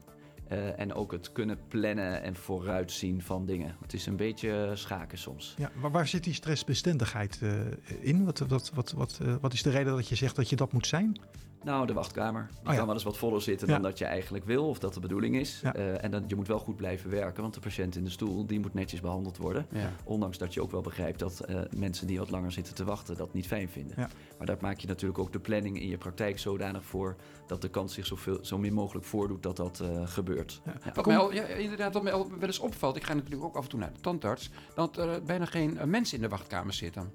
Eh, 0.51 0.79
en 0.79 0.93
ook 0.93 1.11
het 1.11 1.31
kunnen 1.31 1.57
plannen 1.67 2.21
en 2.21 2.35
vooruitzien 2.35 3.21
van 3.21 3.45
dingen. 3.45 3.75
Het 3.81 3.93
is 3.93 4.05
een 4.05 4.15
beetje 4.15 4.71
schaken 4.73 5.17
soms. 5.17 5.53
Ja, 5.57 5.71
waar, 5.75 5.91
waar 5.91 6.07
zit 6.07 6.23
die 6.23 6.33
stressbestendigheid 6.33 7.39
eh, 7.41 7.51
in? 7.99 8.25
Wat, 8.25 8.39
wat, 8.39 8.71
wat, 8.73 8.91
wat, 8.91 9.19
eh, 9.21 9.35
wat 9.41 9.53
is 9.53 9.63
de 9.63 9.69
reden 9.69 9.95
dat 9.95 10.07
je 10.07 10.15
zegt 10.15 10.35
dat 10.35 10.49
je 10.49 10.55
dat 10.55 10.73
moet 10.73 10.87
zijn? 10.87 11.19
Nou, 11.63 11.87
de 11.87 11.93
wachtkamer. 11.93 12.47
Die 12.49 12.59
Oh 12.63 12.71
ja. 12.71 12.75
kan 12.75 12.85
wel 12.85 12.93
eens 12.95 13.03
wat 13.03 13.17
voller 13.17 13.41
zitten 13.41 13.67
Ja. 13.67 13.73
dan 13.73 13.81
dat 13.81 13.97
je 13.97 14.05
eigenlijk 14.05 14.45
wil 14.45 14.67
of 14.69 14.79
dat 14.79 14.93
de 14.93 14.99
bedoeling 14.99 15.35
is. 15.35 15.59
Ja. 15.63 15.73
Eh, 15.73 16.03
en 16.03 16.11
dan, 16.11 16.23
je 16.27 16.35
moet 16.35 16.47
wel 16.47 16.59
goed 16.59 16.75
blijven 16.75 17.09
werken, 17.09 17.41
want 17.41 17.53
de 17.53 17.59
patiënt 17.59 17.95
in 17.95 18.03
de 18.03 18.09
stoel 18.09 18.45
die 18.45 18.59
moet 18.59 18.73
netjes 18.73 19.01
behandeld 19.01 19.37
worden. 19.37 19.65
Ja. 19.71 19.91
Ondanks 20.03 20.37
dat 20.37 20.53
je 20.53 20.61
ook 20.61 20.71
wel 20.71 20.81
begrijpt 20.81 21.19
dat 21.19 21.39
eh, 21.39 21.59
mensen 21.75 22.07
die 22.07 22.17
wat 22.19 22.29
langer 22.29 22.51
zitten 22.51 22.73
te 22.75 22.83
wachten 22.83 23.17
dat 23.17 23.33
niet 23.33 23.47
fijn 23.47 23.69
vinden. 23.69 23.93
Ja. 23.97 24.09
Maar 24.37 24.47
daar 24.47 24.57
maak 24.61 24.79
je 24.79 24.87
natuurlijk 24.87 25.19
ook 25.19 25.31
de 25.31 25.39
planning 25.39 25.81
in 25.81 25.87
je 25.87 25.97
praktijk 25.97 26.39
zodanig 26.39 26.83
voor 26.83 27.15
dat 27.47 27.61
de 27.61 27.69
kans 27.69 27.93
zich 27.93 28.05
zoveel, 28.05 28.39
zo 28.41 28.57
min 28.57 28.73
mogelijk 28.73 29.05
voordoet 29.05 29.43
dat 29.43 29.57
dat 29.57 29.79
eh, 29.79 30.07
gebeurt. 30.07 30.61
Ja. 30.65 30.73
Ja. 30.85 30.91
Wat 30.93 31.05
mij 31.05 31.17
al, 31.17 31.33
ja, 31.33 31.43
inderdaad, 31.45 31.93
wat 31.93 32.03
mij 32.03 32.13
al 32.13 32.29
wel 32.29 32.39
eens 32.47 32.59
opvalt, 32.59 32.95
ik 32.95 33.03
ga 33.03 33.13
natuurlijk 33.13 33.43
ook 33.43 33.55
af 33.55 33.63
en 33.63 33.69
toe 33.69 33.79
naar 33.79 33.93
de 33.93 33.99
tandarts, 33.99 34.49
dat 34.75 34.97
er 34.97 35.23
bijna 35.23 35.45
geen 35.45 35.79
mensen 35.85 36.15
in 36.15 36.21
de 36.23 36.29
wachtkamer 36.29 36.73
zitten. 36.73 37.11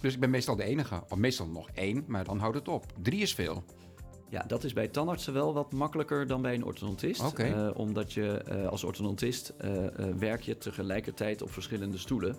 Dus 0.00 0.14
ik 0.14 0.20
ben 0.20 0.30
meestal 0.30 0.56
de 0.56 0.64
enige. 0.64 1.02
Of 1.08 1.18
meestal 1.18 1.46
nog 1.46 1.68
één, 1.74 2.04
maar 2.06 2.24
dan 2.24 2.38
houdt 2.38 2.56
het 2.56 2.68
op. 2.68 2.84
Drie 3.02 3.20
is 3.20 3.34
veel. 3.34 3.64
Ja, 4.30 4.44
dat 4.46 4.64
is 4.64 4.72
bij 4.72 4.88
tandartsen 4.88 5.32
wel 5.32 5.54
wat 5.54 5.72
makkelijker 5.72 6.26
dan 6.26 6.42
bij 6.42 6.54
een 6.54 6.64
orthodontist. 6.64 7.24
Oké. 7.24 7.42
Eh, 7.42 7.70
omdat 7.74 8.12
je 8.12 8.32
eh, 8.32 8.66
als 8.66 8.84
orthodontist 8.84 9.48
eh, 9.48 9.70
werk 10.18 10.42
je 10.42 10.58
tegelijkertijd 10.58 11.42
op 11.42 11.52
verschillende 11.52 11.98
stoelen. 11.98 12.36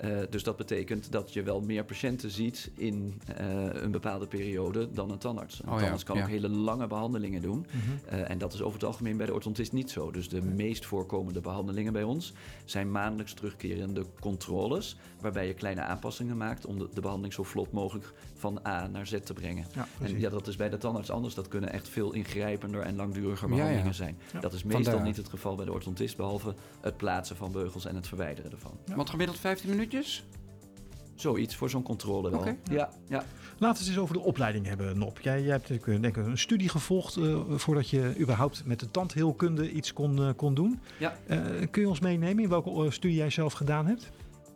Eh, 0.00 0.10
dus 0.30 0.42
dat 0.42 0.56
betekent 0.56 1.12
dat 1.12 1.32
je 1.32 1.42
wel 1.42 1.60
meer 1.60 1.84
patiënten 1.84 2.30
ziet 2.30 2.70
in 2.74 3.20
eh, 3.36 3.46
een 3.72 3.90
bepaalde 3.90 4.26
periode 4.26 4.88
dan 4.92 5.10
een 5.10 5.18
tandarts. 5.18 5.62
Een 5.62 5.68
Oh 5.68 5.74
ja, 5.74 5.78
tandarts 5.80 6.04
kan 6.04 6.16
ja. 6.16 6.22
ook 6.22 6.28
hele 6.28 6.48
lange 6.48 6.86
behandelingen 6.86 7.42
doen. 7.42 7.66
Eh, 8.08 8.30
en 8.30 8.38
dat 8.38 8.52
is 8.52 8.62
over 8.62 8.78
het 8.78 8.84
algemeen 8.84 9.16
bij 9.16 9.26
de 9.26 9.32
orthodontist 9.32 9.72
niet 9.72 9.90
zo. 9.90 10.10
Dus 10.10 10.28
de 10.28 10.42
meest 10.42 10.86
voorkomende 10.86 11.40
behandelingen 11.40 11.92
bij 11.92 12.02
ons 12.02 12.32
zijn 12.64 12.90
maandelijks 12.90 13.32
terugkerende 13.32 14.04
controles. 14.20 14.96
Waarbij 15.20 15.46
je 15.46 15.54
kleine 15.54 15.80
aanpassingen 15.80 16.36
maakt 16.36 16.66
om 16.66 16.78
de, 16.78 16.88
de 16.94 17.00
behandeling 17.00 17.34
zo 17.34 17.42
vlot 17.42 17.72
mogelijk 17.72 18.12
van 18.34 18.60
A 18.66 18.86
naar 18.86 19.06
Z 19.06 19.18
te 19.24 19.32
brengen. 19.32 19.66
Ja. 19.74 19.88
En 20.00 20.20
ja, 20.20 20.30
dat 20.30 20.46
is 20.46 20.56
bij 20.56 20.68
de 20.68 20.78
tandarts 20.78 21.10
anders. 21.10 21.34
Dat 21.34 21.48
kunnen 21.48 21.72
echt 21.72 21.88
veel 21.88 22.12
ingrijpender 22.12 22.82
en 22.82 22.96
langduriger 22.96 23.48
behandelingen 23.48 23.94
zijn. 23.94 24.18
Dat 24.40 24.52
is 24.52 24.62
meestal 24.62 24.84
Vandaar. 24.84 25.02
niet 25.02 25.16
het 25.16 25.28
geval 25.28 25.54
bij 25.54 25.64
de 25.64 25.72
orthodontist, 25.72 26.16
behalve 26.16 26.54
het 26.80 26.96
plaatsen 26.96 27.36
van 27.36 27.52
beugels 27.52 27.86
en 27.86 27.94
het 27.94 28.08
verwijderen 28.08 28.50
ervan. 28.50 28.78
Want 28.96 29.10
gemiddeld 29.10 29.38
15 29.38 29.70
Zoiets 31.14 31.56
voor 31.56 31.70
zo'n 31.70 31.82
controle 31.82 32.30
wel. 32.30 32.40
Oké. 32.40 32.56
Ja, 32.70 32.90
ja. 33.08 33.24
Laten 33.58 33.82
we 33.82 33.88
het 33.88 33.88
eens 33.88 33.98
over 33.98 34.14
de 34.14 34.20
opleiding 34.20 34.66
hebben, 34.66 34.98
Nop. 34.98 35.20
Jij, 35.20 35.42
jij 35.42 35.50
hebt 35.50 35.68
natuurlijk, 35.68 36.02
denk 36.02 36.16
ik, 36.16 36.26
een 36.26 36.38
studie 36.38 36.68
gevolgd 36.68 37.16
eh, 37.16 37.38
voordat 37.48 37.90
je 37.90 38.14
überhaupt 38.18 38.62
met 38.64 38.80
de 38.80 38.90
tandheelkunde 38.90 39.70
iets 39.70 39.92
kon, 39.92 40.18
eh, 40.18 40.28
kon 40.36 40.54
doen. 40.54 40.80
Ja. 40.98 41.16
Eh, 41.26 41.38
kun 41.70 41.82
je 41.82 41.88
ons 41.88 42.00
meenemen 42.00 42.42
in 42.42 42.48
welke 42.48 42.70
eh, 42.70 42.90
studie 42.90 43.16
jij 43.16 43.30
zelf 43.30 43.52
gedaan 43.52 43.86
hebt? 43.86 44.10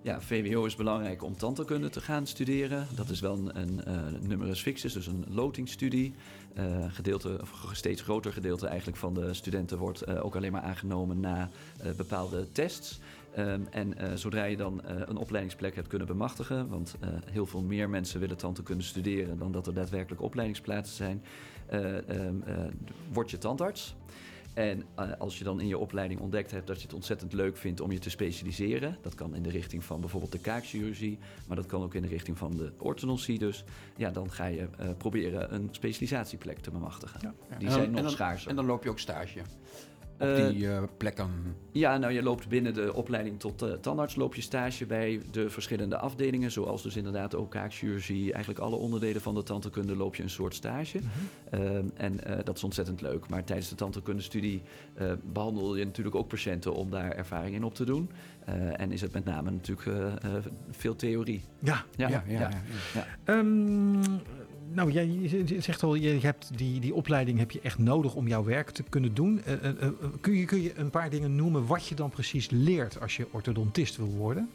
Ja, 0.05 0.21
VWO 0.21 0.65
is 0.65 0.75
belangrijk 0.75 1.23
om 1.23 1.37
tandheelkunde 1.37 1.89
te 1.89 2.01
gaan 2.01 2.27
studeren. 2.27 2.87
Dat 2.95 3.09
is 3.09 3.21
wel 3.21 3.39
een, 3.39 3.61
een 3.61 3.85
eh, 3.85 3.95
numerus 4.21 4.61
fixus, 4.61 4.93
dus 4.93 5.07
een 5.07 5.25
lotingstudie. 5.29 6.15
Eh 6.55 6.65
gedeelte, 6.89 7.39
of 7.41 7.69
een 7.69 7.77
steeds 7.77 8.03
groter 8.03 8.33
gedeelte 8.33 8.67
eigenlijk 8.67 8.99
van 8.99 9.15
de 9.15 9.35
studenten 9.35 9.79
wordt 9.79 10.03
eh, 10.03 10.25
ook 10.25 10.37
alleen 10.37 10.53
maar 10.53 10.63
aangenomen 10.63 11.21
na 11.21 11.51
eh, 11.79 11.93
bepaalde 11.93 12.53
tests. 12.53 13.01
Ehm, 13.35 13.61
en 13.71 13.99
eh, 13.99 14.15
zodra 14.15 14.45
je 14.45 14.57
dan 14.57 14.83
eh, 14.85 14.97
een 15.05 15.17
opleidingsplek 15.17 15.75
hebt 15.75 15.89
kunnen 15.89 16.07
bemachtigen, 16.07 16.69
want 16.69 16.95
eh, 17.01 17.09
heel 17.31 17.47
veel 17.47 17.63
meer 17.63 17.91
mensen 17.91 18.21
willen 18.21 18.37
tandheelkunde 18.37 18.85
studeren 18.85 19.39
dan 19.39 19.53
dat 19.53 19.67
er 19.67 19.75
daadwerkelijk 19.75 20.23
opleidingsplaatsen 20.23 20.97
zijn, 20.97 21.23
eh, 21.67 22.09
ehm, 22.09 22.43
eh, 22.43 22.57
word 23.13 23.31
je 23.31 23.39
tandarts. 23.39 23.95
En 24.55 24.85
als 25.19 25.39
je 25.39 25.45
dan 25.45 25.61
in 25.61 25.67
je 25.67 25.79
opleiding 25.79 26.21
ontdekt 26.21 26.51
hebt 26.51 26.67
dat 26.67 26.77
je 26.77 26.83
het 26.83 26.95
ontzettend 26.95 27.33
leuk 27.33 27.57
vindt 27.57 27.81
om 27.81 27.93
je 27.93 27.99
te 27.99 28.11
specialiseren, 28.11 28.99
dat 29.03 29.15
kan 29.15 29.35
in 29.35 29.43
de 29.43 29.51
richting 29.51 29.85
van 29.85 30.01
bijvoorbeeld 30.01 30.33
de 30.33 30.39
kaakchirurgie, 30.39 31.19
maar 31.47 31.57
dat 31.57 31.67
kan 31.67 31.83
ook 31.83 31.95
in 31.95 32.03
de 32.03 32.09
richting 32.09 32.39
van 32.39 32.57
de 32.57 32.73
orthodontie 32.79 33.39
dus, 33.39 33.65
ja, 33.97 34.11
dan 34.11 34.31
ga 34.31 34.47
je 34.47 34.69
proberen 34.99 35.55
een 35.55 35.69
specialisatieplek 35.71 36.59
te 36.59 36.71
bemachtigen. 36.71 37.21
Ja. 37.23 37.59
Die 37.59 37.71
zijn 37.71 37.89
nog 37.89 37.97
en 37.97 38.03
dan- 38.03 38.13
schaarser. 38.13 38.51
En 38.51 38.57
dan 38.57 38.67
loop 38.67 38.85
je 38.85 38.91
ook 38.91 38.99
stage 38.99 39.41
op 40.19 40.27
Eh, 40.27 40.49
die 40.49 40.69
eh, 40.69 40.83
plekken. 40.97 41.31
Ja, 41.73 41.97
nou 41.97 42.13
je 42.13 42.23
loopt 42.23 42.49
binnen 42.49 42.75
de 42.75 42.95
opleiding 42.95 43.41
tot 43.41 43.63
eh, 43.63 43.73
tandarts 43.73 44.15
loop 44.15 44.35
je 44.35 44.43
stage 44.43 44.87
bij 44.87 45.21
de 45.31 45.51
verschillende 45.51 45.99
afdelingen, 45.99 46.51
zoals 46.51 46.83
dus 46.83 46.97
inderdaad 46.97 47.35
ook 47.35 47.51
kaakchirurgie, 47.51 48.33
eigenlijk 48.33 48.65
alle 48.65 48.77
onderdelen 48.77 49.21
van 49.21 49.35
de 49.35 49.43
tandheelkunde 49.43 49.97
loop 49.97 50.15
je 50.15 50.23
een 50.23 50.31
soort 50.31 50.55
stage. 50.55 50.99
Ehm, 51.51 51.87
en 51.95 52.25
eh, 52.25 52.45
dat 52.45 52.57
is 52.57 52.65
ontzettend 52.65 53.01
leuk. 53.01 53.29
Maar 53.29 53.45
tijdens 53.45 53.69
de 53.69 53.75
tandheelkundestudie 53.75 54.63
eh 54.95 55.13
behandel 55.33 55.77
je 55.77 55.85
natuurlijk 55.85 56.17
ook 56.17 56.29
patiënten 56.29 56.75
om 56.75 56.91
daar 56.91 57.11
ervaring 57.11 57.55
in 57.55 57.65
op 57.65 57.75
te 57.75 57.85
doen. 57.85 58.11
Eh, 58.45 58.81
en 58.81 58.93
is 58.93 59.01
het 59.01 59.13
met 59.13 59.25
name 59.25 59.51
natuurlijk 59.51 59.87
eh, 59.87 60.07
eh, 60.07 60.45
veel 60.71 60.97
theorie. 60.97 61.45
Ja, 61.59 61.85
Ja, 61.97 62.09
ja, 62.09 62.23
ja, 62.27 62.41
ja. 62.41 62.51
ja. 62.95 63.07
Ehm, 63.25 64.03
nou, 64.75 64.91
jij 64.91 65.31
zegt 65.59 65.83
al, 65.83 65.95
je 65.95 66.09
hebt 66.09 66.59
die, 66.59 66.81
die 66.81 66.95
opleiding 66.95 67.39
heb 67.39 67.51
je 67.51 67.61
echt 67.61 67.79
nodig 67.79 68.15
om 68.15 68.29
jouw 68.29 68.45
werk 68.45 68.71
te 68.71 68.83
kunnen 68.83 69.15
doen. 69.15 69.43
Eh, 69.45 69.53
eh, 69.53 69.83
eh, 69.83 69.89
kun, 70.21 70.35
je, 70.35 70.45
kun 70.45 70.63
je 70.63 70.79
een 70.79 70.91
paar 70.91 71.11
dingen 71.11 71.35
noemen 71.37 71.67
wat 71.67 71.87
je 71.87 71.95
dan 71.95 72.11
precies 72.11 72.51
leert 72.51 73.01
als 73.01 73.17
je 73.17 73.27
orthodontist 73.31 73.97
wil 73.97 74.11
worden? 74.11 74.49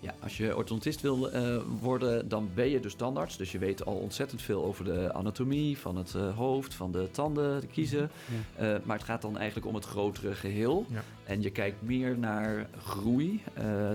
Ja, 0.00 0.14
als 0.22 0.36
je 0.36 0.56
orthodontist 0.56 1.00
wil 1.00 1.30
eh, 1.30 1.56
worden, 1.80 2.28
dan 2.28 2.50
ben 2.54 2.68
je 2.68 2.80
dus 2.80 2.94
tandarts. 2.94 3.36
Dus 3.36 3.52
je 3.52 3.58
weet 3.58 3.84
al 3.84 3.94
ontzettend 3.94 4.42
veel 4.42 4.64
over 4.64 4.84
de 4.84 5.12
anatomie 5.12 5.78
van 5.78 5.96
het 5.96 6.14
eh, 6.14 6.36
hoofd, 6.36 6.74
van 6.74 6.92
de 6.92 7.08
tanden, 7.10 7.60
de 7.60 7.66
kiezen. 7.66 8.10
Eh, 8.56 8.74
maar 8.84 8.96
het 8.96 9.06
gaat 9.06 9.22
dan 9.22 9.38
eigenlijk 9.38 9.66
om 9.66 9.74
het 9.74 9.84
grotere 9.84 10.34
geheel. 10.34 10.86
Ja. 10.88 11.02
En 11.24 11.42
je 11.42 11.50
kijkt 11.50 11.82
meer 11.82 12.18
naar 12.18 12.68
groei 12.84 13.42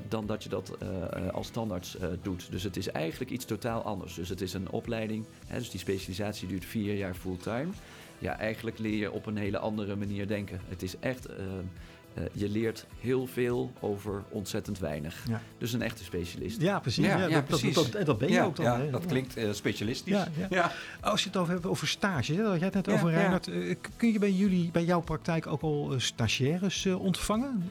dan 0.08 0.26
dat 0.26 0.44
je 0.44 0.50
dat 0.50 0.78
als 1.32 1.50
tandarts 1.50 1.98
doet. 2.22 2.52
Dus 2.52 2.64
het 2.64 2.78
is 2.78 2.88
eigenlijk 2.92 3.32
iets 3.32 3.46
totaal 3.46 3.82
anders. 3.82 4.14
Dus 4.14 4.30
het 4.30 4.42
is 4.42 4.54
een 4.54 4.70
opleiding, 4.70 5.26
hè, 5.48 5.58
dus 5.58 5.70
die 5.70 5.80
specialisatie 5.80 6.48
duurt 6.48 6.66
vier 6.66 6.96
jaar 6.96 7.14
fulltime. 7.14 7.70
Ja, 8.20 8.38
eigenlijk 8.38 8.80
leer 8.80 8.98
je 8.98 9.12
op 9.12 9.26
een 9.26 9.38
hele 9.38 9.60
andere 9.60 9.96
manier 9.96 10.28
denken. 10.28 10.62
Het 10.68 10.84
is 10.84 11.00
echt, 11.00 11.28
eh, 12.16 12.24
je 12.34 12.50
leert 12.50 12.86
heel 13.00 13.28
veel 13.28 13.72
over 13.80 14.24
ontzettend 14.30 14.80
weinig. 14.80 15.24
Ja. 15.30 15.42
Dus 15.58 15.74
een 15.74 15.82
echte 15.82 16.04
specialist. 16.04 16.62
Ja, 16.62 16.80
precies. 16.80 17.06
Ja, 17.06 17.18
Ja, 17.18 17.26
ja, 17.28 17.34
dat, 17.34 17.46
precies. 17.46 17.74
Dat, 17.76 17.92
dat, 17.92 18.06
dat 18.06 18.18
ben 18.18 18.28
je 18.28 18.34
ja, 18.34 18.44
ook 18.44 18.56
dan. 18.56 18.66
ja, 18.66 18.78
hè? 18.80 18.90
dat 18.90 19.06
klinkt 19.06 19.38
eh, 19.38 19.52
specialistisch. 19.52 20.14
Ja, 20.14 20.28
ja. 20.50 20.72
Als 21.02 21.22
je 21.24 21.28
het 21.28 21.38
over 21.38 21.54
hebt 21.54 21.66
over 21.66 21.88
stages, 21.88 22.28
hè, 22.28 22.42
dat 22.44 22.46
had 22.52 22.56
jij 22.60 22.66
het 22.66 22.76
net 22.76 22.86
Ja, 22.86 22.94
over. 22.94 23.10
Reinhard. 23.12 23.48
eh, 23.48 23.76
Kun 23.98 24.12
je 24.12 24.20
bij 24.20 24.32
jullie, 24.32 24.72
bij 24.72 24.84
jouw 24.86 25.02
praktijk 25.02 25.48
ook 25.48 25.62
al 25.62 25.94
stagiaires 25.98 26.86
eh, 26.86 27.00
ontvangen? 27.02 27.64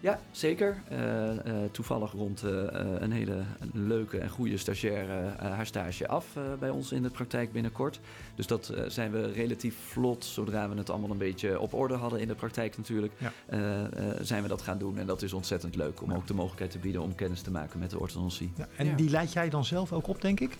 Ja, 0.00 0.20
zeker. 0.30 0.82
Eh, 0.88 1.30
eh, 1.30 1.70
toevallig 1.70 2.12
rond 2.12 2.42
eh, 2.42 2.50
een 2.98 3.12
hele 3.12 3.42
leuke 3.72 4.18
en 4.18 4.28
goede 4.30 4.56
stagiaire 4.56 5.32
haar 5.38 5.66
stage 5.66 6.08
af 6.08 6.26
bij 6.58 6.70
ons 6.70 6.92
in 6.92 7.02
de 7.02 7.10
praktijk 7.10 7.52
binnenkort. 7.52 8.00
Dus 8.34 8.46
dat 8.46 8.72
zijn 8.86 9.10
we 9.12 9.32
relatief 9.32 9.76
vlot, 9.86 10.24
zodra 10.24 10.68
we 10.68 10.76
het 10.76 10.90
allemaal 10.90 11.10
een 11.10 11.18
beetje 11.18 11.60
op 11.60 11.74
orde 11.74 11.94
hadden 11.94 12.20
in 12.20 12.28
de 12.28 12.34
praktijk 12.34 12.76
natuurlijk, 12.76 13.12
Ja. 13.18 13.32
eh, 13.46 13.84
eh, 13.84 13.90
zijn 14.20 14.42
we 14.42 14.48
dat 14.48 14.62
gaan 14.62 14.78
doen. 14.78 14.98
En 14.98 15.06
dat 15.06 15.22
is 15.22 15.32
ontzettend 15.32 15.76
leuk 15.76 16.02
om 16.02 16.12
ook 16.12 16.26
de 16.26 16.34
mogelijkheid 16.34 16.70
te 16.70 16.78
bieden 16.78 17.02
om 17.02 17.14
kennis 17.14 17.40
te 17.40 17.50
maken 17.50 17.78
met 17.78 17.90
de 17.90 17.98
orthodontie. 17.98 18.52
ja, 18.56 18.68
en 18.76 18.86
Ja. 18.86 18.94
die 18.96 19.10
leid 19.10 19.32
jij 19.32 19.48
dan 19.48 19.64
zelf 19.64 19.92
ook 19.92 20.06
op, 20.06 20.20
denk 20.20 20.40
ik? 20.40 20.56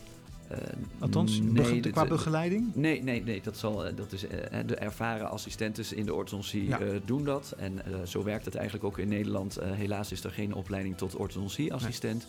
Eh, 0.48 0.58
Althans, 0.98 1.40
nee, 1.40 1.80
dit- 1.80 1.92
qua 1.92 2.06
begeleiding? 2.06 2.74
Nee, 2.74 3.02
nee, 3.02 3.22
nee. 3.22 3.40
Dat, 3.42 3.56
zal, 3.56 3.86
eh, 3.86 3.96
dat 3.96 4.12
is, 4.12 4.26
eh, 4.26 4.58
de 4.66 4.74
ervaren 4.76 5.30
assistentes 5.30 5.92
in 5.92 6.06
de 6.06 6.14
orthodontie 6.14 6.66
Ja. 6.68 6.78
doen 7.04 7.24
dat. 7.24 7.54
En 7.58 7.78
zo 8.06 8.22
werkt 8.22 8.44
het 8.44 8.54
eigenlijk 8.54 8.84
ook 8.86 8.98
in 8.98 9.08
Nederland. 9.08 9.58
Helaas 9.62 10.12
is 10.12 10.24
er 10.24 10.30
geen 10.30 10.54
opleiding 10.54 10.96
tot 10.96 11.16
orthodontieassistent. 11.16 12.26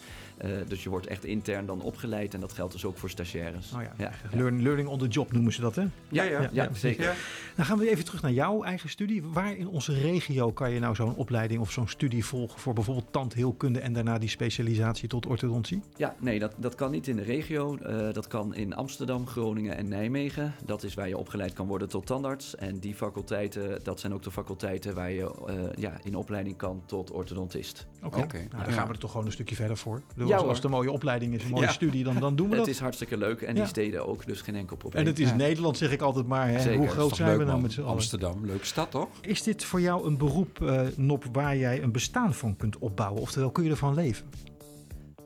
Dus 0.67 0.83
je 0.83 0.89
wordt 0.89 1.07
echt 1.07 1.25
intern 1.25 1.65
dan 1.65 1.81
opgeleid. 1.81 2.33
En 2.33 2.39
dat 2.39 2.53
geldt 2.53 2.73
dus 2.73 2.85
ook 2.85 2.97
voor 2.97 3.09
stagiaires. 3.09 3.71
Oh 3.75 3.81
ja, 3.81 3.93
ja, 3.97 4.11
Learn- 4.37 4.61
learning 4.61 4.87
on 4.87 4.99
the 4.99 5.07
job 5.07 5.31
noemen 5.31 5.53
ze 5.53 5.61
dat, 5.61 5.75
hè? 5.75 5.81
ja, 6.09 6.23
Ja, 6.23 6.49
ja. 6.51 6.69
zeker. 6.73 7.15
Nou 7.55 7.67
gaan 7.69 7.77
we 7.77 7.89
even 7.89 8.05
terug 8.05 8.21
naar 8.21 8.31
jouw 8.31 8.63
eigen 8.63 8.89
studie. 8.89 9.23
Waar 9.23 9.55
in 9.57 9.67
onze 9.67 9.93
regio 9.93 10.51
kan 10.51 10.71
je 10.71 10.79
nou 10.79 10.95
zo'n 10.95 11.15
opleiding 11.15 11.61
of 11.61 11.71
zo'n 11.71 11.87
studie 11.87 12.25
volgen 12.25 12.59
voor 12.59 12.73
bijvoorbeeld 12.73 13.11
tandheelkunde 13.11 13.79
en 13.79 13.93
daarna 13.93 14.17
die 14.17 14.29
specialisatie 14.29 15.07
tot 15.07 15.25
orthodontie? 15.25 15.81
Ja, 15.97 16.15
nee, 16.19 16.39
dat, 16.39 16.53
dat 16.57 16.75
kan 16.75 16.91
niet 16.91 17.07
in 17.07 17.15
de 17.15 17.23
regio. 17.23 17.77
Eh, 18.07 18.13
dat 18.13 18.27
kan 18.27 18.55
in 18.55 18.75
Amsterdam, 18.75 19.27
Groningen 19.27 19.77
en 19.77 19.87
Nijmegen. 19.87 20.53
Dat 20.65 20.83
is 20.83 20.93
waar 20.93 21.07
je 21.07 21.17
opgeleid 21.17 21.53
kan 21.53 21.67
worden 21.67 21.89
tot 21.89 22.05
tandarts. 22.05 22.55
En 22.55 22.79
die 22.79 22.95
faculteiten, 22.95 23.79
dat 23.83 23.99
zijn 23.99 24.13
ook 24.13 24.23
de 24.23 24.31
faculteiten 24.31 24.95
waar 24.95 25.11
je 25.11 25.31
eh, 25.47 25.55
ja, 25.75 25.93
in 26.03 26.15
opleiding 26.15 26.57
kan 26.57 26.81
tot 26.85 27.11
orthodontist. 27.11 27.87
Oké, 28.03 28.17
nou, 28.17 28.27
dan 28.49 28.59
Ja. 28.59 28.71
gaan 28.71 28.87
we 28.87 28.93
er 28.93 28.99
toch 28.99 29.11
gewoon 29.11 29.25
een 29.25 29.31
stukje 29.31 29.55
verder 29.55 29.77
voor. 29.77 30.01
Bedoel, 30.13 30.27
Ja, 30.29 30.37
als, 30.37 30.55
het 30.55 30.65
een 30.65 30.71
mooie 30.71 30.91
opleiding 30.91 31.33
is, 31.33 31.43
een 31.43 31.49
mooie 31.49 31.65
Ja. 31.65 31.71
studie, 31.71 32.03
dan, 32.03 32.19
dan 32.19 32.35
doen 32.35 32.49
we 32.49 32.55
Het 32.55 32.65
dat. 32.65 32.73
is 32.73 32.79
hartstikke 32.79 33.17
leuk 33.17 33.41
en 33.41 33.53
Ja. 33.55 33.59
die 33.59 33.69
steden 33.69 34.07
ook, 34.07 34.25
dus 34.25 34.41
geen 34.41 34.55
enkel 34.55 34.75
probleem. 34.77 35.01
En 35.01 35.07
het 35.09 35.19
is 35.19 35.29
Ja. 35.29 35.35
Nederland, 35.35 35.77
zeg 35.77 35.91
ik 35.91 36.01
altijd 36.01 36.27
maar. 36.27 36.47
Hè? 36.49 36.75
Hoe 36.75 36.87
groot 36.87 37.15
zijn 37.15 37.29
leuk, 37.29 37.37
we 37.37 37.43
nou 37.43 37.61
met 37.61 37.71
z'n 37.71 37.79
allen? 37.81 37.91
Amsterdam, 37.91 38.45
leuke 38.45 38.65
stad 38.65 38.91
toch? 38.91 39.07
Is 39.21 39.43
dit 39.43 39.63
voor 39.63 39.81
jou 39.81 40.05
een 40.07 40.17
beroep, 40.17 40.61
eh, 40.61 40.81
Nop, 40.95 41.23
waar 41.31 41.57
jij 41.57 41.83
een 41.83 41.91
bestaan 41.91 42.33
van 42.33 42.55
kunt 42.55 42.77
opbouwen? 42.77 43.21
Oftewel, 43.21 43.51
kun 43.51 43.63
je 43.63 43.69
ervan 43.69 43.93
leven? 43.93 44.25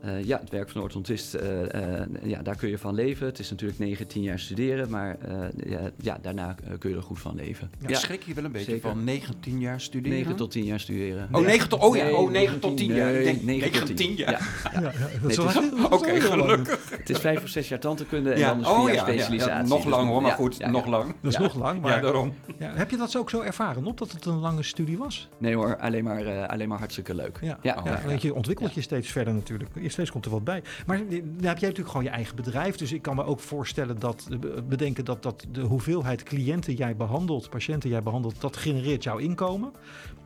Eh, 0.02 0.24
ja, 0.24 0.38
het 0.40 0.50
werk 0.50 0.68
van 0.68 0.76
een 0.76 0.82
orthodontist, 0.82 1.34
eh, 1.34 2.00
eh, 2.00 2.08
ja, 2.22 2.42
daar 2.42 2.56
kun 2.56 2.68
je 2.68 2.78
van 2.78 2.94
leven. 2.94 3.26
Het 3.26 3.38
is 3.38 3.50
natuurlijk 3.50 3.78
9, 3.78 4.06
10 4.06 4.22
jaar 4.22 4.38
studeren, 4.38 4.90
maar 4.90 5.16
eh, 5.20 5.70
ja, 5.70 5.80
ja, 6.00 6.18
daarna 6.22 6.54
kun 6.78 6.90
je 6.90 6.96
er 6.96 7.02
goed 7.02 7.18
van 7.20 7.34
leven. 7.34 7.70
Ja, 7.78 7.88
Ja, 7.88 7.96
Schrik 7.98 8.22
je 8.22 8.34
wel 8.34 8.44
een 8.44 8.52
beetje 8.52 8.70
zeker. 8.72 8.88
van 8.90 9.04
19 9.04 9.60
jaar 9.60 9.80
studeren? 9.80 10.18
9 10.18 10.36
tot 10.36 10.50
10 10.50 10.64
jaar 10.64 10.80
studeren. 10.80 11.28
Oh, 11.32 11.44
9 11.46 11.68
tot, 11.68 11.80
oh 11.80 11.96
ja, 11.96 12.04
Nee, 12.04 12.16
oh, 12.16 12.30
9 12.30 12.58
tot 12.60 12.76
10 12.76 12.94
jaar. 12.94 13.08
Ik 13.14 13.14
nee, 13.14 13.24
denk 13.24 13.42
9 13.42 13.72
tot 13.72 13.72
9 13.72 13.86
tot 13.86 13.96
10 13.96 14.14
jaar. 14.14 15.90
Oké, 15.90 16.20
gelukkig. 16.20 16.90
het 16.90 17.10
is 17.10 17.18
5 17.18 17.42
of 17.42 17.48
6 17.48 17.68
jaar 17.68 17.78
tandheelkunde 17.78 18.30
en 18.32 18.40
dan 18.40 18.60
is 18.60 18.66
4 18.66 18.76
Oh 18.76 18.84
jaar 18.86 18.94
ja, 18.94 19.02
specialisatie. 19.02 19.52
ja, 19.52 19.62
nog 19.62 19.84
lang 19.84 20.08
hoor, 20.08 20.22
maar 20.22 20.32
goed, 20.32 20.56
ja, 20.56 20.70
nog 20.70 20.84
ja. 20.84 20.90
lang. 20.90 21.14
Dat 21.20 21.32
is 21.32 21.38
Ja. 21.38 21.42
nog 21.42 21.54
lang, 21.54 21.80
maar 21.80 21.94
Ja, 21.94 22.00
daarom. 22.00 22.34
ja, 22.58 22.72
heb 22.74 22.90
je 22.90 22.96
dat 22.96 23.16
ook 23.16 23.30
zo 23.30 23.40
ervaren, 23.40 23.82
Nop, 23.82 23.98
dat 23.98 24.12
het 24.12 24.24
een 24.24 24.38
lange 24.38 24.62
studie 24.62 24.98
was? 24.98 25.28
Nee 25.38 25.54
hoor, 25.54 25.76
alleen 25.78 26.04
maar, 26.04 26.26
eh, 26.26 26.48
alleen 26.48 26.68
maar 26.68 26.78
hartstikke 26.78 27.14
leuk. 27.14 27.38
Ja, 27.40 27.58
ja, 27.62 27.82
je 28.20 28.34
ontwikkelt 28.34 28.74
je 28.74 28.80
steeds 28.80 29.08
verder 29.10 29.34
natuurlijk. 29.34 29.70
Steeds 29.92 30.10
komt 30.10 30.24
er 30.24 30.30
wat 30.30 30.44
bij. 30.44 30.62
Maar 30.86 30.96
eh, 30.96 31.02
dan 31.08 31.18
heb 31.20 31.58
jij 31.58 31.68
natuurlijk 31.68 31.88
gewoon 31.88 32.04
je 32.04 32.08
eigen 32.10 32.36
bedrijf. 32.36 32.76
Dus 32.76 32.92
ik 32.92 33.02
kan 33.02 33.16
me 33.16 33.24
ook 33.24 33.40
voorstellen 33.40 33.98
dat, 33.98 34.28
eh, 34.30 34.38
bedenken 34.68 35.04
dat, 35.04 35.22
dat 35.22 35.46
de 35.52 35.60
hoeveelheid 35.60 36.22
cliënten 36.22 36.74
jij 36.74 36.96
behandelt, 36.96 37.50
patiënten 37.50 37.90
jij 37.90 38.02
behandelt, 38.02 38.40
dat 38.40 38.56
genereert 38.56 39.02
jouw 39.02 39.16
inkomen. 39.18 39.72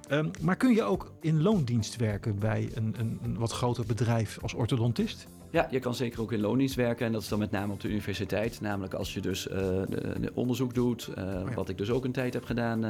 Ehm, 0.08 0.28
maar 0.40 0.56
kun 0.56 0.75
je 0.75 0.82
ook 0.82 1.12
in 1.20 1.42
loondienst 1.42 1.96
werken 1.96 2.38
bij 2.38 2.68
een, 2.75 2.94
een, 2.99 3.18
een 3.23 3.38
wat 3.38 3.52
groter 3.52 3.87
bedrijf 3.87 4.38
als 4.42 4.54
orthodontist? 4.54 5.26
Ja, 5.50 5.66
je 5.70 5.78
kan 5.78 5.94
zeker 5.94 6.20
ook 6.20 6.32
in 6.32 6.40
loondienst 6.40 6.75
werken 6.75 7.06
en 7.06 7.12
dat 7.12 7.23
is 7.23 7.28
dan 7.28 7.38
met 7.38 7.50
name 7.50 7.73
op 7.73 7.80
de 7.80 7.88
universiteit. 7.88 8.61
Namelijk 8.61 8.94
als 8.94 9.14
je 9.14 9.20
dus 9.20 9.49
eh, 9.49 9.58
de- 9.88 10.14
de 10.20 10.30
onderzoek 10.35 10.75
doet, 10.75 11.11
ja. 11.16 11.44
wat 11.54 11.68
ik 11.68 11.78
dus 11.78 11.90
ook 11.90 12.04
een 12.04 12.12
tijd 12.12 12.35
heb 12.35 12.44
gedaan, 12.44 12.80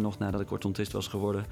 nog 0.00 0.18
nadat 0.18 0.40
ik 0.40 0.50
orthodontist 0.50 0.92
was 0.92 1.08
geworden. 1.08 1.44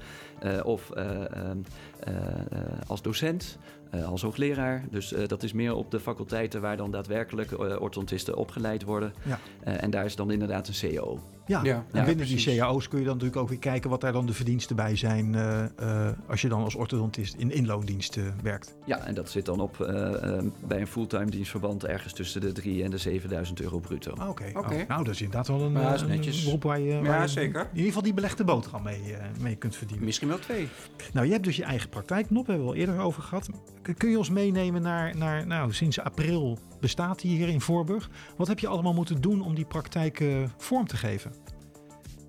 Of 0.63 0.91
eh, 0.91 1.35
ehm, 1.35 1.57
eh, 1.99 2.13
eh, 2.15 2.61
als 2.87 3.01
docent, 3.01 3.57
als 4.05 4.21
hoogleraar. 4.21 4.83
Dus 4.91 5.13
eh, 5.13 5.27
dat 5.27 5.43
is 5.43 5.53
meer 5.53 5.73
op 5.75 5.91
de 5.91 5.99
faculteiten 5.99 6.61
waar 6.61 6.77
dan 6.77 6.91
daadwerkelijk 6.91 7.51
eh, 7.51 7.59
orthodontisten 7.59 8.35
opgeleid 8.35 8.83
worden. 8.83 9.13
Ja. 9.23 9.39
Eh, 9.63 9.83
en 9.83 9.89
daar 9.89 10.05
is 10.05 10.15
dan 10.15 10.31
inderdaad 10.31 10.67
een 10.67 10.89
CO. 10.95 11.19
Ja, 11.45 11.63
Ja, 11.63 11.73
en 11.75 11.83
ja, 11.91 12.05
binnen 12.05 12.15
precies. 12.15 12.43
die 12.45 12.57
cao's 12.57 12.87
kun 12.87 12.99
je 12.99 13.05
dan 13.05 13.13
natuurlijk 13.13 13.41
ook 13.41 13.49
weer 13.49 13.59
kijken 13.59 13.89
wat 13.89 14.01
daar 14.01 14.11
dan 14.11 14.25
de 14.25 14.33
verdiensten 14.33 14.75
bij 14.75 14.95
zijn 14.95 15.35
eh, 15.35 15.63
eh, 15.63 16.11
als 16.27 16.41
je 16.41 16.47
dan 16.49 16.63
als 16.63 16.75
orthodontist 16.75 17.33
in 17.33 17.51
inloondienst 17.51 18.17
eh, 18.17 18.23
werkt. 18.43 18.75
Ja, 18.85 18.99
en 19.05 19.13
dat 19.13 19.29
zit 19.29 19.45
dan 19.45 19.59
op 19.59 19.81
eh, 19.81 20.37
eh, 20.37 20.45
bij 20.67 20.79
een 20.81 20.87
fulltime 20.87 21.25
dienstverband 21.29 21.85
ergens 21.85 22.13
tussen 22.13 22.41
de 22.41 22.51
3 22.51 22.83
en 22.83 22.89
de 22.91 22.97
7000 22.97 23.61
euro 23.61 23.79
bruto. 23.79 24.11
Ah, 24.11 24.29
Oké, 24.29 24.43
Oké. 24.53 24.73
Oh, 24.73 24.87
nou 24.87 25.03
dat 25.03 25.13
is 25.13 25.21
inderdaad 25.21 25.47
wel 25.47 25.61
een, 25.61 25.77
eh, 25.77 25.93
is 25.93 26.01
een 26.01 26.07
netjes. 26.07 26.43
beroep 26.43 26.63
waar 26.63 26.79
je, 26.79 26.93
waar 26.95 27.03
Ja, 27.03 27.21
je 27.21 27.27
zeker. 27.27 27.61
in 27.61 27.67
ieder 27.71 27.85
geval 27.87 28.01
die 28.01 28.13
belegde 28.13 28.43
boterham 28.43 28.83
mee, 28.83 29.01
eh, 29.15 29.25
mee 29.39 29.55
kunt 29.55 29.75
verdienen. 29.75 30.05
Misschien 30.05 30.27
wel 30.27 30.39
twee. 30.39 30.67
Nou, 31.13 31.25
je 31.25 31.31
hebt 31.31 31.43
dus 31.43 31.55
je 31.55 31.63
eigen 31.63 31.89
praktijk, 31.89 32.29
Nop, 32.29 32.47
hebben 32.47 32.65
we 32.65 32.71
al 32.71 32.77
eerder 32.77 32.99
over 32.99 33.23
gehad. 33.23 33.49
Kun 33.81 34.09
je 34.09 34.17
ons 34.17 34.29
meenemen 34.29 34.81
naar, 34.81 35.17
naar 35.17 35.47
nou, 35.47 35.73
sinds 35.73 35.99
april 35.99 36.59
bestaat 36.79 37.21
die 37.21 37.37
hier 37.37 37.47
in 37.47 37.61
Voorburg. 37.61 38.09
Wat 38.37 38.47
heb 38.47 38.59
je 38.59 38.67
allemaal 38.67 38.93
moeten 38.93 39.21
doen 39.21 39.41
om 39.41 39.55
die 39.55 39.65
praktijk 39.65 40.19
eh, 40.19 40.43
vorm 40.57 40.87
te 40.87 40.97
geven? 40.97 41.31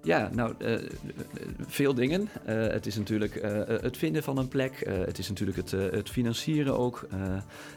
Ja, 0.02 0.30
nou, 0.32 0.54
eh, 0.58 0.74
eh, 0.74 0.80
veel 1.66 1.94
dingen. 1.94 2.28
Eh, 2.44 2.66
het 2.66 2.86
is 2.86 2.96
natuurlijk 2.96 3.38
het 3.82 3.96
vinden 3.96 4.22
van 4.22 4.38
een 4.38 4.48
plek. 4.48 4.84
Het 4.88 5.18
is 5.18 5.28
natuurlijk 5.28 5.56
het, 5.56 5.70
het 5.70 6.10
financieren 6.10 6.78
ook. 6.78 7.06
Eh, 7.10 7.18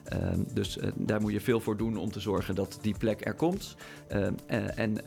ehm, 0.04 0.40
dus 0.54 0.78
daar 0.96 1.22
moet 1.22 1.32
je 1.32 1.42
veel 1.42 1.60
voor 1.60 1.78
doen 1.78 1.98
om 1.98 2.12
te 2.12 2.20
zorgen 2.20 2.56
dat 2.56 2.78
die 2.82 2.96
plek 2.98 3.26
er 3.26 3.34
komt. 3.34 3.76
Ehm, 4.08 4.34
eh, 4.46 4.80
en 4.80 4.98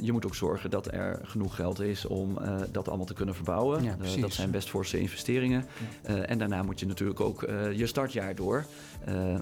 je 0.00 0.12
moet 0.12 0.26
ook 0.26 0.34
zorgen 0.34 0.70
dat 0.70 0.92
er 0.92 1.20
genoeg 1.22 1.54
geld 1.54 1.80
is 1.80 2.06
om 2.06 2.38
dat 2.72 2.88
allemaal 2.88 3.06
te 3.06 3.14
kunnen 3.14 3.34
verbouwen. 3.34 3.82
Ja, 3.82 3.96
dat 4.20 4.32
zijn 4.32 4.50
best 4.50 4.68
forse 4.68 5.00
investeringen. 5.00 5.64
En 6.02 6.38
daarna 6.38 6.62
moet 6.62 6.80
je 6.80 6.86
natuurlijk 6.86 7.20
ook 7.20 7.40
je 7.74 7.86
startjaar 7.86 8.34
door. 8.34 8.64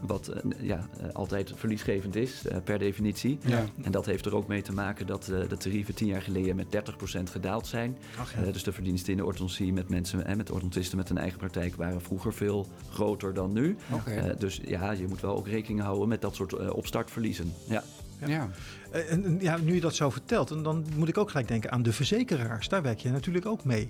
Wat 0.03 0.33
ja, 0.61 0.89
altijd 1.13 1.53
verliesgevend 1.55 2.17
is, 2.17 2.43
per 2.65 2.79
definitie. 2.79 3.39
Ja. 3.45 3.65
En 3.83 3.93
dat 3.93 4.07
heeft 4.07 4.27
er 4.27 4.37
ook 4.37 4.47
mee 4.47 4.63
te 4.63 4.73
maken 4.73 5.07
dat 5.07 5.25
de 5.25 5.57
tarieven 5.57 5.95
tien 5.95 6.07
jaar 6.07 6.23
geleden 6.23 6.57
met 6.57 6.67
30% 6.71 7.18
20% 7.18 7.18
gedaald 7.27 7.67
zijn. 7.67 7.97
Ach 8.19 8.35
ja. 8.35 8.43
Eh, 8.43 8.53
dus 8.53 8.63
de 8.63 8.73
verdiensten 8.73 9.13
in 9.13 9.19
de 9.19 9.25
orthodontie 9.25 9.73
met 9.73 9.89
mensen 9.89 10.27
en 10.27 10.37
met 10.37 10.51
orthodontisten 10.51 10.99
met 10.99 11.11
een 11.11 11.19
eigen 11.19 11.39
praktijk 11.39 11.77
waren 11.77 12.03
vroeger 12.03 12.35
veel 12.35 12.67
groter 12.91 13.35
dan 13.35 13.53
nu. 13.53 13.77
Eh, 14.05 14.25
dus 14.39 14.61
ja, 14.65 14.91
je 14.91 15.07
moet 15.09 15.21
wel 15.21 15.37
ook 15.37 15.49
rekening 15.49 15.81
houden 15.81 16.09
met 16.09 16.21
dat 16.21 16.35
soort 16.35 16.53
eh, 16.53 16.75
opstartverliezen. 16.75 17.53
Ja. 17.69 17.83
ja. 18.27 18.49
Eh, 18.91 19.41
ja, 19.41 19.57
nu 19.57 19.75
je 19.75 19.81
dat 19.81 19.95
zo 19.95 20.11
vertelt, 20.11 20.51
en 20.51 20.63
dan 20.63 20.85
moet 20.97 21.09
ik 21.09 21.19
ook 21.19 21.31
gelijk 21.31 21.49
denken 21.49 21.71
aan 21.71 21.83
de 21.83 21.93
verzekeraars. 21.93 22.69
Daar 22.69 22.83
werk 22.83 22.99
je 22.99 23.11
natuurlijk 23.11 23.47
ook 23.47 23.65
mee. 23.65 23.89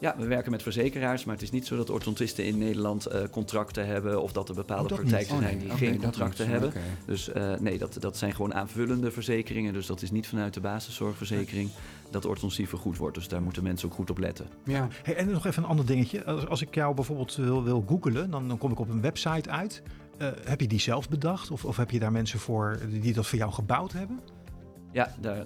Ja, 0.00 0.14
we 0.18 0.26
werken 0.26 0.50
met 0.50 0.62
verzekeraars, 0.62 1.24
maar 1.24 1.34
het 1.34 1.42
is 1.44 1.50
niet 1.50 1.66
zo 1.66 1.76
dat 1.76 1.90
orthodontisten 1.90 2.44
in 2.44 2.58
Nederland 2.58 3.06
eh, 3.06 3.20
contracten 3.30 3.86
hebben 3.86 4.22
of 4.22 4.32
dat 4.32 4.48
er 4.48 4.54
bepaalde 4.54 4.94
Oh, 4.94 5.00
praktijken 5.00 5.34
niet. 5.34 5.42
zijn 5.42 5.58
die 5.58 5.70
geen 5.70 6.00
contracten 6.02 6.48
hebben. 6.48 6.72
Dus 7.06 7.32
eh, 7.32 7.52
nee, 7.58 7.78
dat, 7.78 7.96
dat 8.00 8.16
zijn 8.16 8.34
gewoon 8.34 8.54
aanvullende 8.54 9.10
verzekeringen. 9.10 9.72
Dus 9.72 9.86
dat 9.86 10.02
is 10.02 10.10
niet 10.10 10.26
vanuit 10.28 10.54
de 10.54 10.60
basiszorgverzekering 10.60 11.70
dat 12.10 12.24
orthodontie 12.24 12.68
vergoed 12.68 12.96
wordt. 12.96 13.14
Dus 13.14 13.28
daar 13.28 13.42
moeten 13.42 13.62
mensen 13.62 13.88
ook 13.88 13.94
goed 13.94 14.10
op 14.10 14.18
letten. 14.18 14.46
Ja. 14.64 14.88
Hey, 15.02 15.16
en 15.16 15.30
nog 15.30 15.46
even 15.46 15.62
een 15.62 15.68
ander 15.68 15.86
dingetje. 15.86 16.24
Als, 16.24 16.46
als 16.46 16.62
ik 16.62 16.74
jou 16.74 16.94
bijvoorbeeld 16.94 17.34
wil, 17.34 17.64
wil 17.64 17.84
googelen, 17.88 18.30
dan, 18.30 18.48
dan 18.48 18.58
kom 18.58 18.72
ik 18.72 18.78
op 18.78 18.88
een 18.88 19.00
website 19.00 19.50
uit. 19.50 19.82
Eh, 20.18 20.28
heb 20.44 20.60
je 20.60 20.66
die 20.68 20.80
zelf 20.80 21.08
bedacht? 21.08 21.50
Of, 21.50 21.64
of 21.64 21.76
heb 21.76 21.90
je 21.90 21.98
daar 21.98 22.12
mensen 22.12 22.38
voor 22.38 22.78
die 22.88 23.12
dat 23.12 23.26
voor 23.26 23.38
jou 23.38 23.52
gebouwd 23.52 23.92
hebben? 23.92 24.20
Ja, 24.92 25.14
daar, 25.20 25.44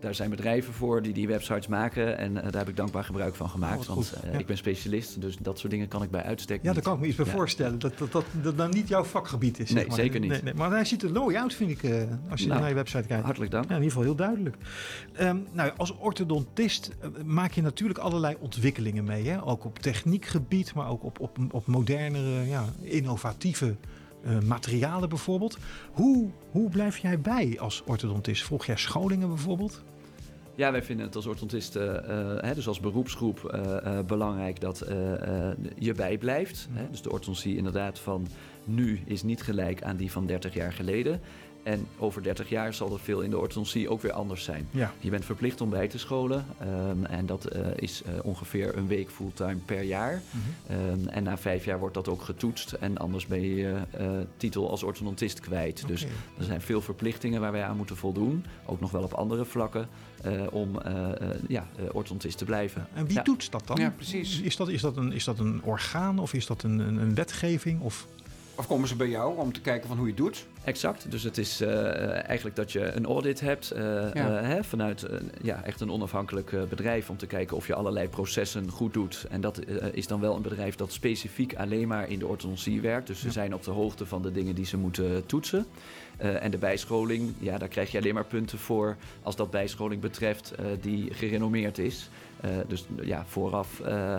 daar 0.00 0.14
zijn 0.14 0.30
bedrijven 0.30 0.72
voor 0.74 1.02
die 1.02 1.12
die 1.12 1.26
websites 1.28 1.66
maken. 1.66 2.18
En 2.18 2.36
eh, 2.36 2.42
daar 2.42 2.60
heb 2.60 2.68
ik 2.68 2.76
dankbaar 2.76 3.04
gebruik 3.04 3.34
van 3.34 3.48
gemaakt. 3.50 3.88
Oh, 3.88 3.94
want 3.94 4.12
eh, 4.12 4.32
Ja. 4.32 4.38
ik 4.38 4.46
ben 4.46 4.56
specialist, 4.56 5.20
dus 5.20 5.36
dat 5.36 5.58
soort 5.58 5.72
dingen 5.72 5.88
kan 5.88 6.02
ik 6.02 6.10
bij 6.10 6.22
uitstek 6.22 6.62
Ja, 6.62 6.72
daar 6.72 6.82
kan 6.82 6.94
ik 6.94 7.00
me 7.00 7.06
iets 7.06 7.16
bij 7.16 7.26
Ja. 7.26 7.32
voorstellen. 7.32 7.78
Dat 7.78 7.98
dat, 7.98 8.12
dat, 8.12 8.24
dat 8.42 8.56
nou 8.56 8.72
niet 8.72 8.88
jouw 8.88 9.04
vakgebied 9.04 9.58
is. 9.58 9.66
zeg 9.68 9.76
Nee, 9.78 9.86
maar. 9.86 9.96
zeker 9.96 10.20
niet. 10.20 10.30
Nee, 10.30 10.42
nee. 10.42 10.54
Maar 10.54 10.70
hij 10.70 10.84
ziet 10.84 11.02
er 11.02 11.12
mooi 11.12 11.36
uit, 11.36 11.54
vind 11.54 11.70
ik, 11.70 11.82
eh, 11.82 12.02
als 12.30 12.40
je 12.40 12.46
Nou, 12.46 12.60
naar 12.60 12.68
je 12.68 12.74
website 12.74 13.06
kijkt. 13.06 13.24
Hartelijk 13.24 13.50
dank. 13.50 13.64
Ja, 13.64 13.70
in 13.76 13.82
ieder 13.82 13.90
geval 13.90 14.06
heel 14.06 14.16
duidelijk. 14.16 14.56
Ehm, 15.12 15.36
nou, 15.52 15.70
als 15.76 15.96
orthodontist 15.96 16.90
maak 17.24 17.52
je 17.52 17.62
natuurlijk 17.62 17.98
allerlei 17.98 18.36
ontwikkelingen 18.40 19.04
mee. 19.04 19.28
Hè? 19.28 19.44
Ook 19.46 19.64
op 19.64 19.78
techniekgebied, 19.78 20.74
maar 20.74 20.88
ook 20.88 21.04
op, 21.04 21.20
op, 21.20 21.38
op 21.50 21.66
modernere, 21.66 22.46
ja, 22.48 22.64
innovatieve 22.80 23.74
eh, 24.28 24.40
materialen 24.40 25.08
bijvoorbeeld. 25.08 25.58
Hoe, 25.92 26.30
hoe 26.50 26.68
blijf 26.70 26.98
jij 26.98 27.20
bij 27.20 27.56
als 27.60 27.82
orthodontist? 27.86 28.42
Volg 28.42 28.66
jij 28.66 28.76
scholingen 28.76 29.28
bijvoorbeeld? 29.28 29.82
Ja, 30.54 30.72
wij 30.72 30.82
vinden 30.82 31.06
het 31.06 31.16
als 31.16 31.26
orthodontisten, 31.26 32.08
eh, 32.08 32.48
hè, 32.48 32.54
dus 32.54 32.68
als 32.68 32.80
beroepsgroep, 32.80 33.44
eh, 33.44 33.98
belangrijk 34.06 34.60
dat 34.60 34.84
je 35.78 35.92
bijblijft. 35.96 36.68
Hè? 36.70 36.90
Dus 36.90 37.02
de 37.02 37.10
orthodontie 37.10 37.56
inderdaad 37.56 37.98
van 37.98 38.26
nu 38.68 39.00
is 39.04 39.22
niet 39.22 39.42
gelijk 39.42 39.82
aan 39.82 39.96
die 39.96 40.10
van 40.10 40.26
30 40.26 40.54
jaar 40.54 40.72
geleden. 40.72 41.20
En 41.62 41.86
over 41.98 42.22
30 42.22 42.48
jaar 42.48 42.74
zal 42.74 42.92
er 42.92 42.98
veel 43.00 43.20
in 43.20 43.30
de 43.30 43.38
orthodontie 43.38 43.88
ook 43.90 44.02
weer 44.02 44.12
anders 44.12 44.44
zijn. 44.44 44.68
Ja. 44.70 44.92
Je 45.00 45.10
bent 45.10 45.24
verplicht 45.24 45.60
om 45.60 45.70
bij 45.70 45.88
te 45.88 45.98
scholen. 45.98 46.44
ehm, 46.58 47.04
en 47.04 47.26
dat 47.26 47.44
eh, 47.44 47.66
is 47.76 48.02
eh, 48.02 48.12
ongeveer 48.22 48.76
een 48.76 48.86
week 48.86 49.10
fulltime 49.10 49.56
per 49.64 49.82
jaar. 49.82 50.22
Ehm, 50.66 51.08
en 51.08 51.22
na 51.22 51.38
vijf 51.38 51.64
jaar 51.64 51.78
wordt 51.78 51.94
dat 51.94 52.08
ook 52.08 52.22
getoetst. 52.22 52.72
En 52.72 52.98
anders 52.98 53.26
ben 53.26 53.40
je 53.40 53.54
je 53.54 53.74
eh, 53.90 54.10
titel 54.36 54.70
als 54.70 54.82
orthodontist 54.82 55.40
kwijt. 55.40 55.86
Dus 55.86 56.02
er 56.38 56.44
zijn 56.44 56.60
veel 56.60 56.80
verplichtingen 56.80 57.40
waar 57.40 57.52
wij 57.52 57.64
aan 57.64 57.76
moeten 57.76 57.96
voldoen. 57.96 58.44
Ook 58.66 58.80
nog 58.80 58.90
wel 58.90 59.02
op 59.02 59.12
andere 59.12 59.44
vlakken. 59.44 59.88
eh, 60.22 60.42
om 60.50 60.78
ja, 61.48 61.66
orthodontist 61.92 62.38
te 62.38 62.44
blijven. 62.44 62.86
En 62.94 63.06
wie 63.06 63.14
Ja. 63.16 63.22
toetst 63.22 63.52
dat 63.52 63.66
dan? 63.66 63.76
Ja, 63.76 63.90
precies. 63.96 64.40
Is 64.40 64.56
dat, 64.56 64.68
is 64.68 64.80
dat, 64.80 64.96
een, 64.96 65.12
is 65.12 65.24
dat 65.24 65.38
een 65.38 65.62
orgaan 65.62 66.18
of 66.18 66.34
is 66.34 66.46
dat 66.46 66.62
een, 66.62 66.78
een, 66.78 66.96
een 66.96 67.14
wetgeving? 67.14 67.80
Of... 67.80 68.06
Of 68.58 68.66
komen 68.66 68.88
ze 68.88 68.96
bij 68.96 69.08
jou 69.08 69.36
om 69.38 69.52
te 69.52 69.60
kijken 69.60 69.88
van 69.88 69.96
hoe 69.96 70.06
je 70.06 70.12
het 70.12 70.22
doet? 70.22 70.46
Exact. 70.64 71.10
Dus 71.10 71.22
het 71.22 71.38
is 71.38 71.60
eh, 71.60 72.28
eigenlijk 72.28 72.56
dat 72.56 72.72
je 72.72 72.92
een 72.92 73.06
audit 73.06 73.40
hebt 73.40 73.70
eh, 73.70 73.82
Ja. 74.12 74.38
eh, 74.40 74.48
hè, 74.48 74.64
vanuit 74.64 75.02
eh, 75.02 75.16
ja, 75.42 75.62
echt 75.64 75.80
een 75.80 75.90
onafhankelijk 75.90 76.52
eh, 76.52 76.62
bedrijf 76.62 77.10
om 77.10 77.16
te 77.16 77.26
kijken 77.26 77.56
of 77.56 77.66
je 77.66 77.74
allerlei 77.74 78.08
processen 78.08 78.70
goed 78.70 78.92
doet. 78.94 79.26
En 79.30 79.40
dat 79.40 79.58
eh, 79.58 79.86
is 79.92 80.06
dan 80.06 80.20
wel 80.20 80.36
een 80.36 80.42
bedrijf 80.42 80.74
dat 80.76 80.92
specifiek 80.92 81.54
alleen 81.54 81.88
maar 81.88 82.10
in 82.10 82.18
de 82.18 82.26
orthodontie 82.26 82.80
werkt. 82.80 83.06
Dus 83.06 83.20
ze 83.20 83.26
Ja. 83.26 83.32
zijn 83.32 83.54
op 83.54 83.62
de 83.64 83.70
hoogte 83.70 84.06
van 84.06 84.22
de 84.22 84.32
dingen 84.32 84.54
die 84.54 84.66
ze 84.66 84.76
moeten 84.76 85.26
toetsen. 85.26 85.66
Eh, 86.16 86.42
en 86.44 86.50
de 86.50 86.58
bijscholing, 86.58 87.32
ja, 87.38 87.58
daar 87.58 87.68
krijg 87.68 87.90
je 87.92 87.98
alleen 87.98 88.14
maar 88.14 88.24
punten 88.24 88.58
voor 88.58 88.96
als 89.22 89.36
dat 89.36 89.50
bijscholing 89.50 90.00
betreft 90.00 90.50
eh, 90.50 90.64
die 90.80 91.14
gerenommeerd 91.14 91.78
is. 91.78 92.10
Eh, 92.40 92.50
dus 92.68 92.84
ja, 93.02 93.24
vooraf 93.26 93.80
eh, 93.80 94.14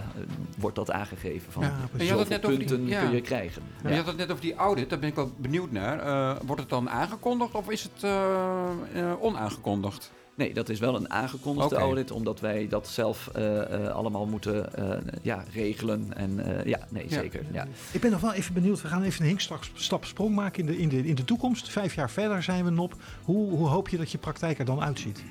wordt 0.57 0.75
dat 0.75 0.91
aangegeven 0.91 1.51
van 1.51 1.63
Ja, 1.63 1.69
precies. 1.69 1.99
En 1.99 2.05
je 2.05 2.11
had 2.11 2.19
het 2.19 2.27
zoveel 2.27 2.38
net 2.38 2.45
over 2.45 2.59
die- 2.59 2.67
punten 2.67 2.88
ja. 2.88 3.01
kun 3.05 3.15
je 3.15 3.21
krijgen. 3.21 3.61
Je 3.88 3.95
had 3.95 4.05
het 4.05 4.17
net 4.17 4.29
over 4.31 4.43
die 4.43 4.55
audit, 4.55 4.89
daar 4.89 4.99
ben 4.99 5.09
ik 5.09 5.15
wel 5.15 5.31
benieuwd 5.38 5.71
naar. 5.71 5.99
Eh, 5.99 6.41
wordt 6.45 6.61
het 6.61 6.69
dan 6.69 6.89
aangekondigd 6.89 7.53
of 7.55 7.69
is 7.69 7.83
het 7.83 8.03
eh, 8.03 9.11
eh, 9.11 9.21
onaangekondigd? 9.23 10.11
Nee, 10.35 10.53
dat 10.53 10.69
is 10.69 10.79
wel 10.79 10.95
een 10.95 11.11
aangekondigde 11.11 11.75
audit, 11.75 12.11
omdat 12.11 12.39
wij 12.39 12.67
dat 12.67 12.88
zelf 12.88 13.27
eh, 13.34 13.86
eh, 13.86 13.93
allemaal 13.95 14.25
moeten 14.25 14.73
eh, 14.75 14.97
ja, 15.21 15.43
regelen. 15.53 16.13
En 16.15 16.58
eh, 16.60 16.65
ja, 16.65 16.79
nee, 16.89 17.03
Ja. 17.10 17.19
zeker. 17.21 17.41
Ja. 17.51 17.67
Ik 17.91 18.01
ben 18.01 18.12
nog 18.12 18.21
wel 18.21 18.34
even 18.34 18.53
benieuwd. 18.53 18.82
We 18.82 18.88
gaan 18.88 19.03
even 19.03 19.21
een 19.21 19.27
hinkstap 19.27 20.05
sprong 20.05 20.36
maken 20.36 20.60
in 20.60 20.65
de, 20.65 20.77
in, 20.77 20.89
de, 20.89 21.08
in 21.08 21.15
de 21.15 21.25
toekomst. 21.25 21.69
Vijf 21.69 21.95
jaar 21.95 22.10
verder 22.10 22.43
zijn 22.43 22.63
we 22.65 22.69
nog. 22.71 22.91
Hoe, 23.23 23.49
hoe 23.51 23.67
hoop 23.67 23.89
je 23.89 23.97
dat 23.97 24.12
je 24.12 24.17
praktijk 24.17 24.60
er 24.60 24.65
dan 24.65 24.82
uitziet? 24.82 25.23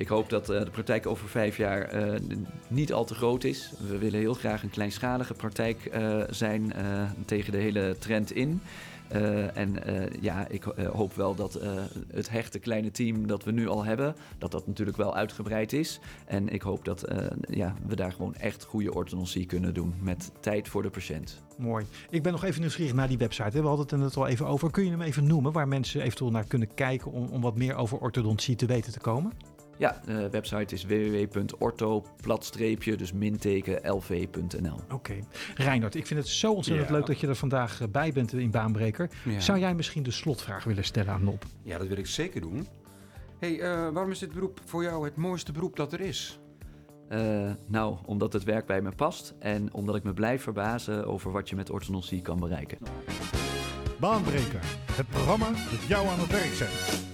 Ik 0.00 0.08
hoop 0.08 0.28
dat 0.28 0.50
eh, 0.50 0.64
de 0.64 0.70
praktijk 0.70 1.06
over 1.06 1.28
vijf 1.28 1.56
jaar 1.56 1.82
eh, 1.82 2.20
niet 2.68 2.92
al 2.92 3.04
te 3.04 3.14
groot 3.14 3.44
is. 3.44 3.72
We 3.88 3.98
willen 3.98 4.20
heel 4.20 4.34
graag 4.34 4.62
een 4.62 4.70
kleinschalige 4.70 5.34
praktijk 5.34 5.84
eh, 5.84 6.20
zijn 6.30 6.72
tegen 7.24 7.52
de 7.52 7.58
hele 7.58 7.96
trend 7.98 8.32
in. 8.32 8.60
En 9.54 9.76
ja, 10.20 10.46
ik 10.48 10.62
hoop 10.92 11.14
wel 11.14 11.34
dat 11.34 11.60
het 12.12 12.30
hechte 12.30 12.58
kleine 12.58 12.90
team 12.90 13.26
dat 13.26 13.44
we 13.44 13.50
nu 13.50 13.68
al 13.68 13.84
hebben, 13.84 14.14
dat 14.38 14.50
dat 14.50 14.66
natuurlijk 14.66 14.96
wel 14.96 15.16
uitgebreid 15.16 15.72
is. 15.72 16.00
En 16.26 16.48
ik 16.48 16.62
hoop 16.62 16.84
dat 16.84 17.04
ja, 17.40 17.74
we 17.86 17.96
daar 17.96 18.12
gewoon 18.12 18.34
echt 18.34 18.64
goede 18.64 18.94
orthodontie 18.94 19.46
kunnen 19.46 19.74
doen 19.74 19.94
met 20.00 20.30
tijd 20.40 20.68
voor 20.68 20.82
de 20.82 20.90
patiënt. 20.90 21.42
Mooi. 21.58 21.86
Ik 22.10 22.22
ben 22.22 22.32
nog 22.32 22.44
even 22.44 22.60
nieuwsgierig 22.60 22.94
naar 22.94 23.08
die 23.08 23.18
website. 23.18 23.60
We 23.60 23.66
hadden 23.66 23.84
het 23.84 23.92
er 23.92 23.98
net 23.98 24.16
al 24.16 24.26
even 24.26 24.46
over. 24.46 24.70
Kun 24.70 24.84
je 24.84 24.90
hem 24.90 25.02
even 25.02 25.26
noemen 25.26 25.52
waar 25.52 25.68
mensen 25.68 26.00
eventueel 26.00 26.30
naar 26.30 26.46
kunnen 26.46 26.74
kijken 26.74 27.12
om, 27.12 27.28
om 27.28 27.40
wat 27.40 27.56
meer 27.56 27.74
over 27.74 27.98
orthodontie 27.98 28.56
te 28.56 28.66
weten 28.66 28.92
te 28.92 29.00
komen? 29.00 29.32
Ja, 29.80 30.00
de 30.04 30.30
website 30.30 30.74
is 30.74 30.84
www.ortho-platstreepje, 30.84 32.96
dus 32.96 33.12
minteken 33.12 33.92
lv.nl. 33.96 34.80
Oké. 34.92 35.14
Reinhard, 35.54 35.94
ik 35.94 36.06
vind 36.06 36.20
het 36.20 36.28
zo 36.28 36.52
ontzettend 36.52 36.88
Ja. 36.88 36.94
leuk 36.94 37.06
dat 37.06 37.20
je 37.20 37.26
er 37.26 37.34
vandaag 37.34 37.80
eh, 37.80 37.88
bij 37.88 38.12
bent 38.12 38.32
in 38.32 38.50
Baanbreker. 38.50 39.10
Ja. 39.24 39.40
Zou 39.40 39.58
jij 39.58 39.74
misschien 39.74 40.02
de 40.02 40.10
slotvraag 40.10 40.64
willen 40.64 40.84
stellen 40.84 41.12
aan 41.12 41.24
Nop? 41.24 41.44
Ja, 41.62 41.78
dat 41.78 41.86
wil 41.86 41.96
ik 41.96 42.06
zeker 42.06 42.40
doen. 42.40 42.66
hey, 43.38 43.60
eh, 43.60 43.68
waarom 43.92 44.10
is 44.10 44.18
dit 44.18 44.32
beroep 44.32 44.60
voor 44.64 44.82
jou 44.82 45.04
het 45.04 45.16
mooiste 45.16 45.52
beroep 45.52 45.76
dat 45.76 45.92
er 45.92 46.00
is? 46.00 46.40
Eh, 47.08 47.50
nou, 47.66 47.96
omdat 48.04 48.32
het 48.32 48.44
werk 48.44 48.66
bij 48.66 48.80
me 48.82 48.90
past 48.90 49.34
en 49.38 49.72
omdat 49.72 49.96
ik 49.96 50.02
me 50.02 50.12
blijf 50.12 50.42
verbazen 50.42 51.06
over 51.06 51.32
wat 51.32 51.48
je 51.48 51.56
met 51.56 51.70
orthodontie 51.70 52.22
kan 52.22 52.40
bereiken. 52.40 52.78
Baanbreker, 54.00 54.60
het 54.92 55.08
programma 55.08 55.48
dat 55.50 55.82
jou 55.88 56.06
aan 56.08 56.18
het 56.20 56.30
werk 56.30 56.52
zet. 56.54 57.08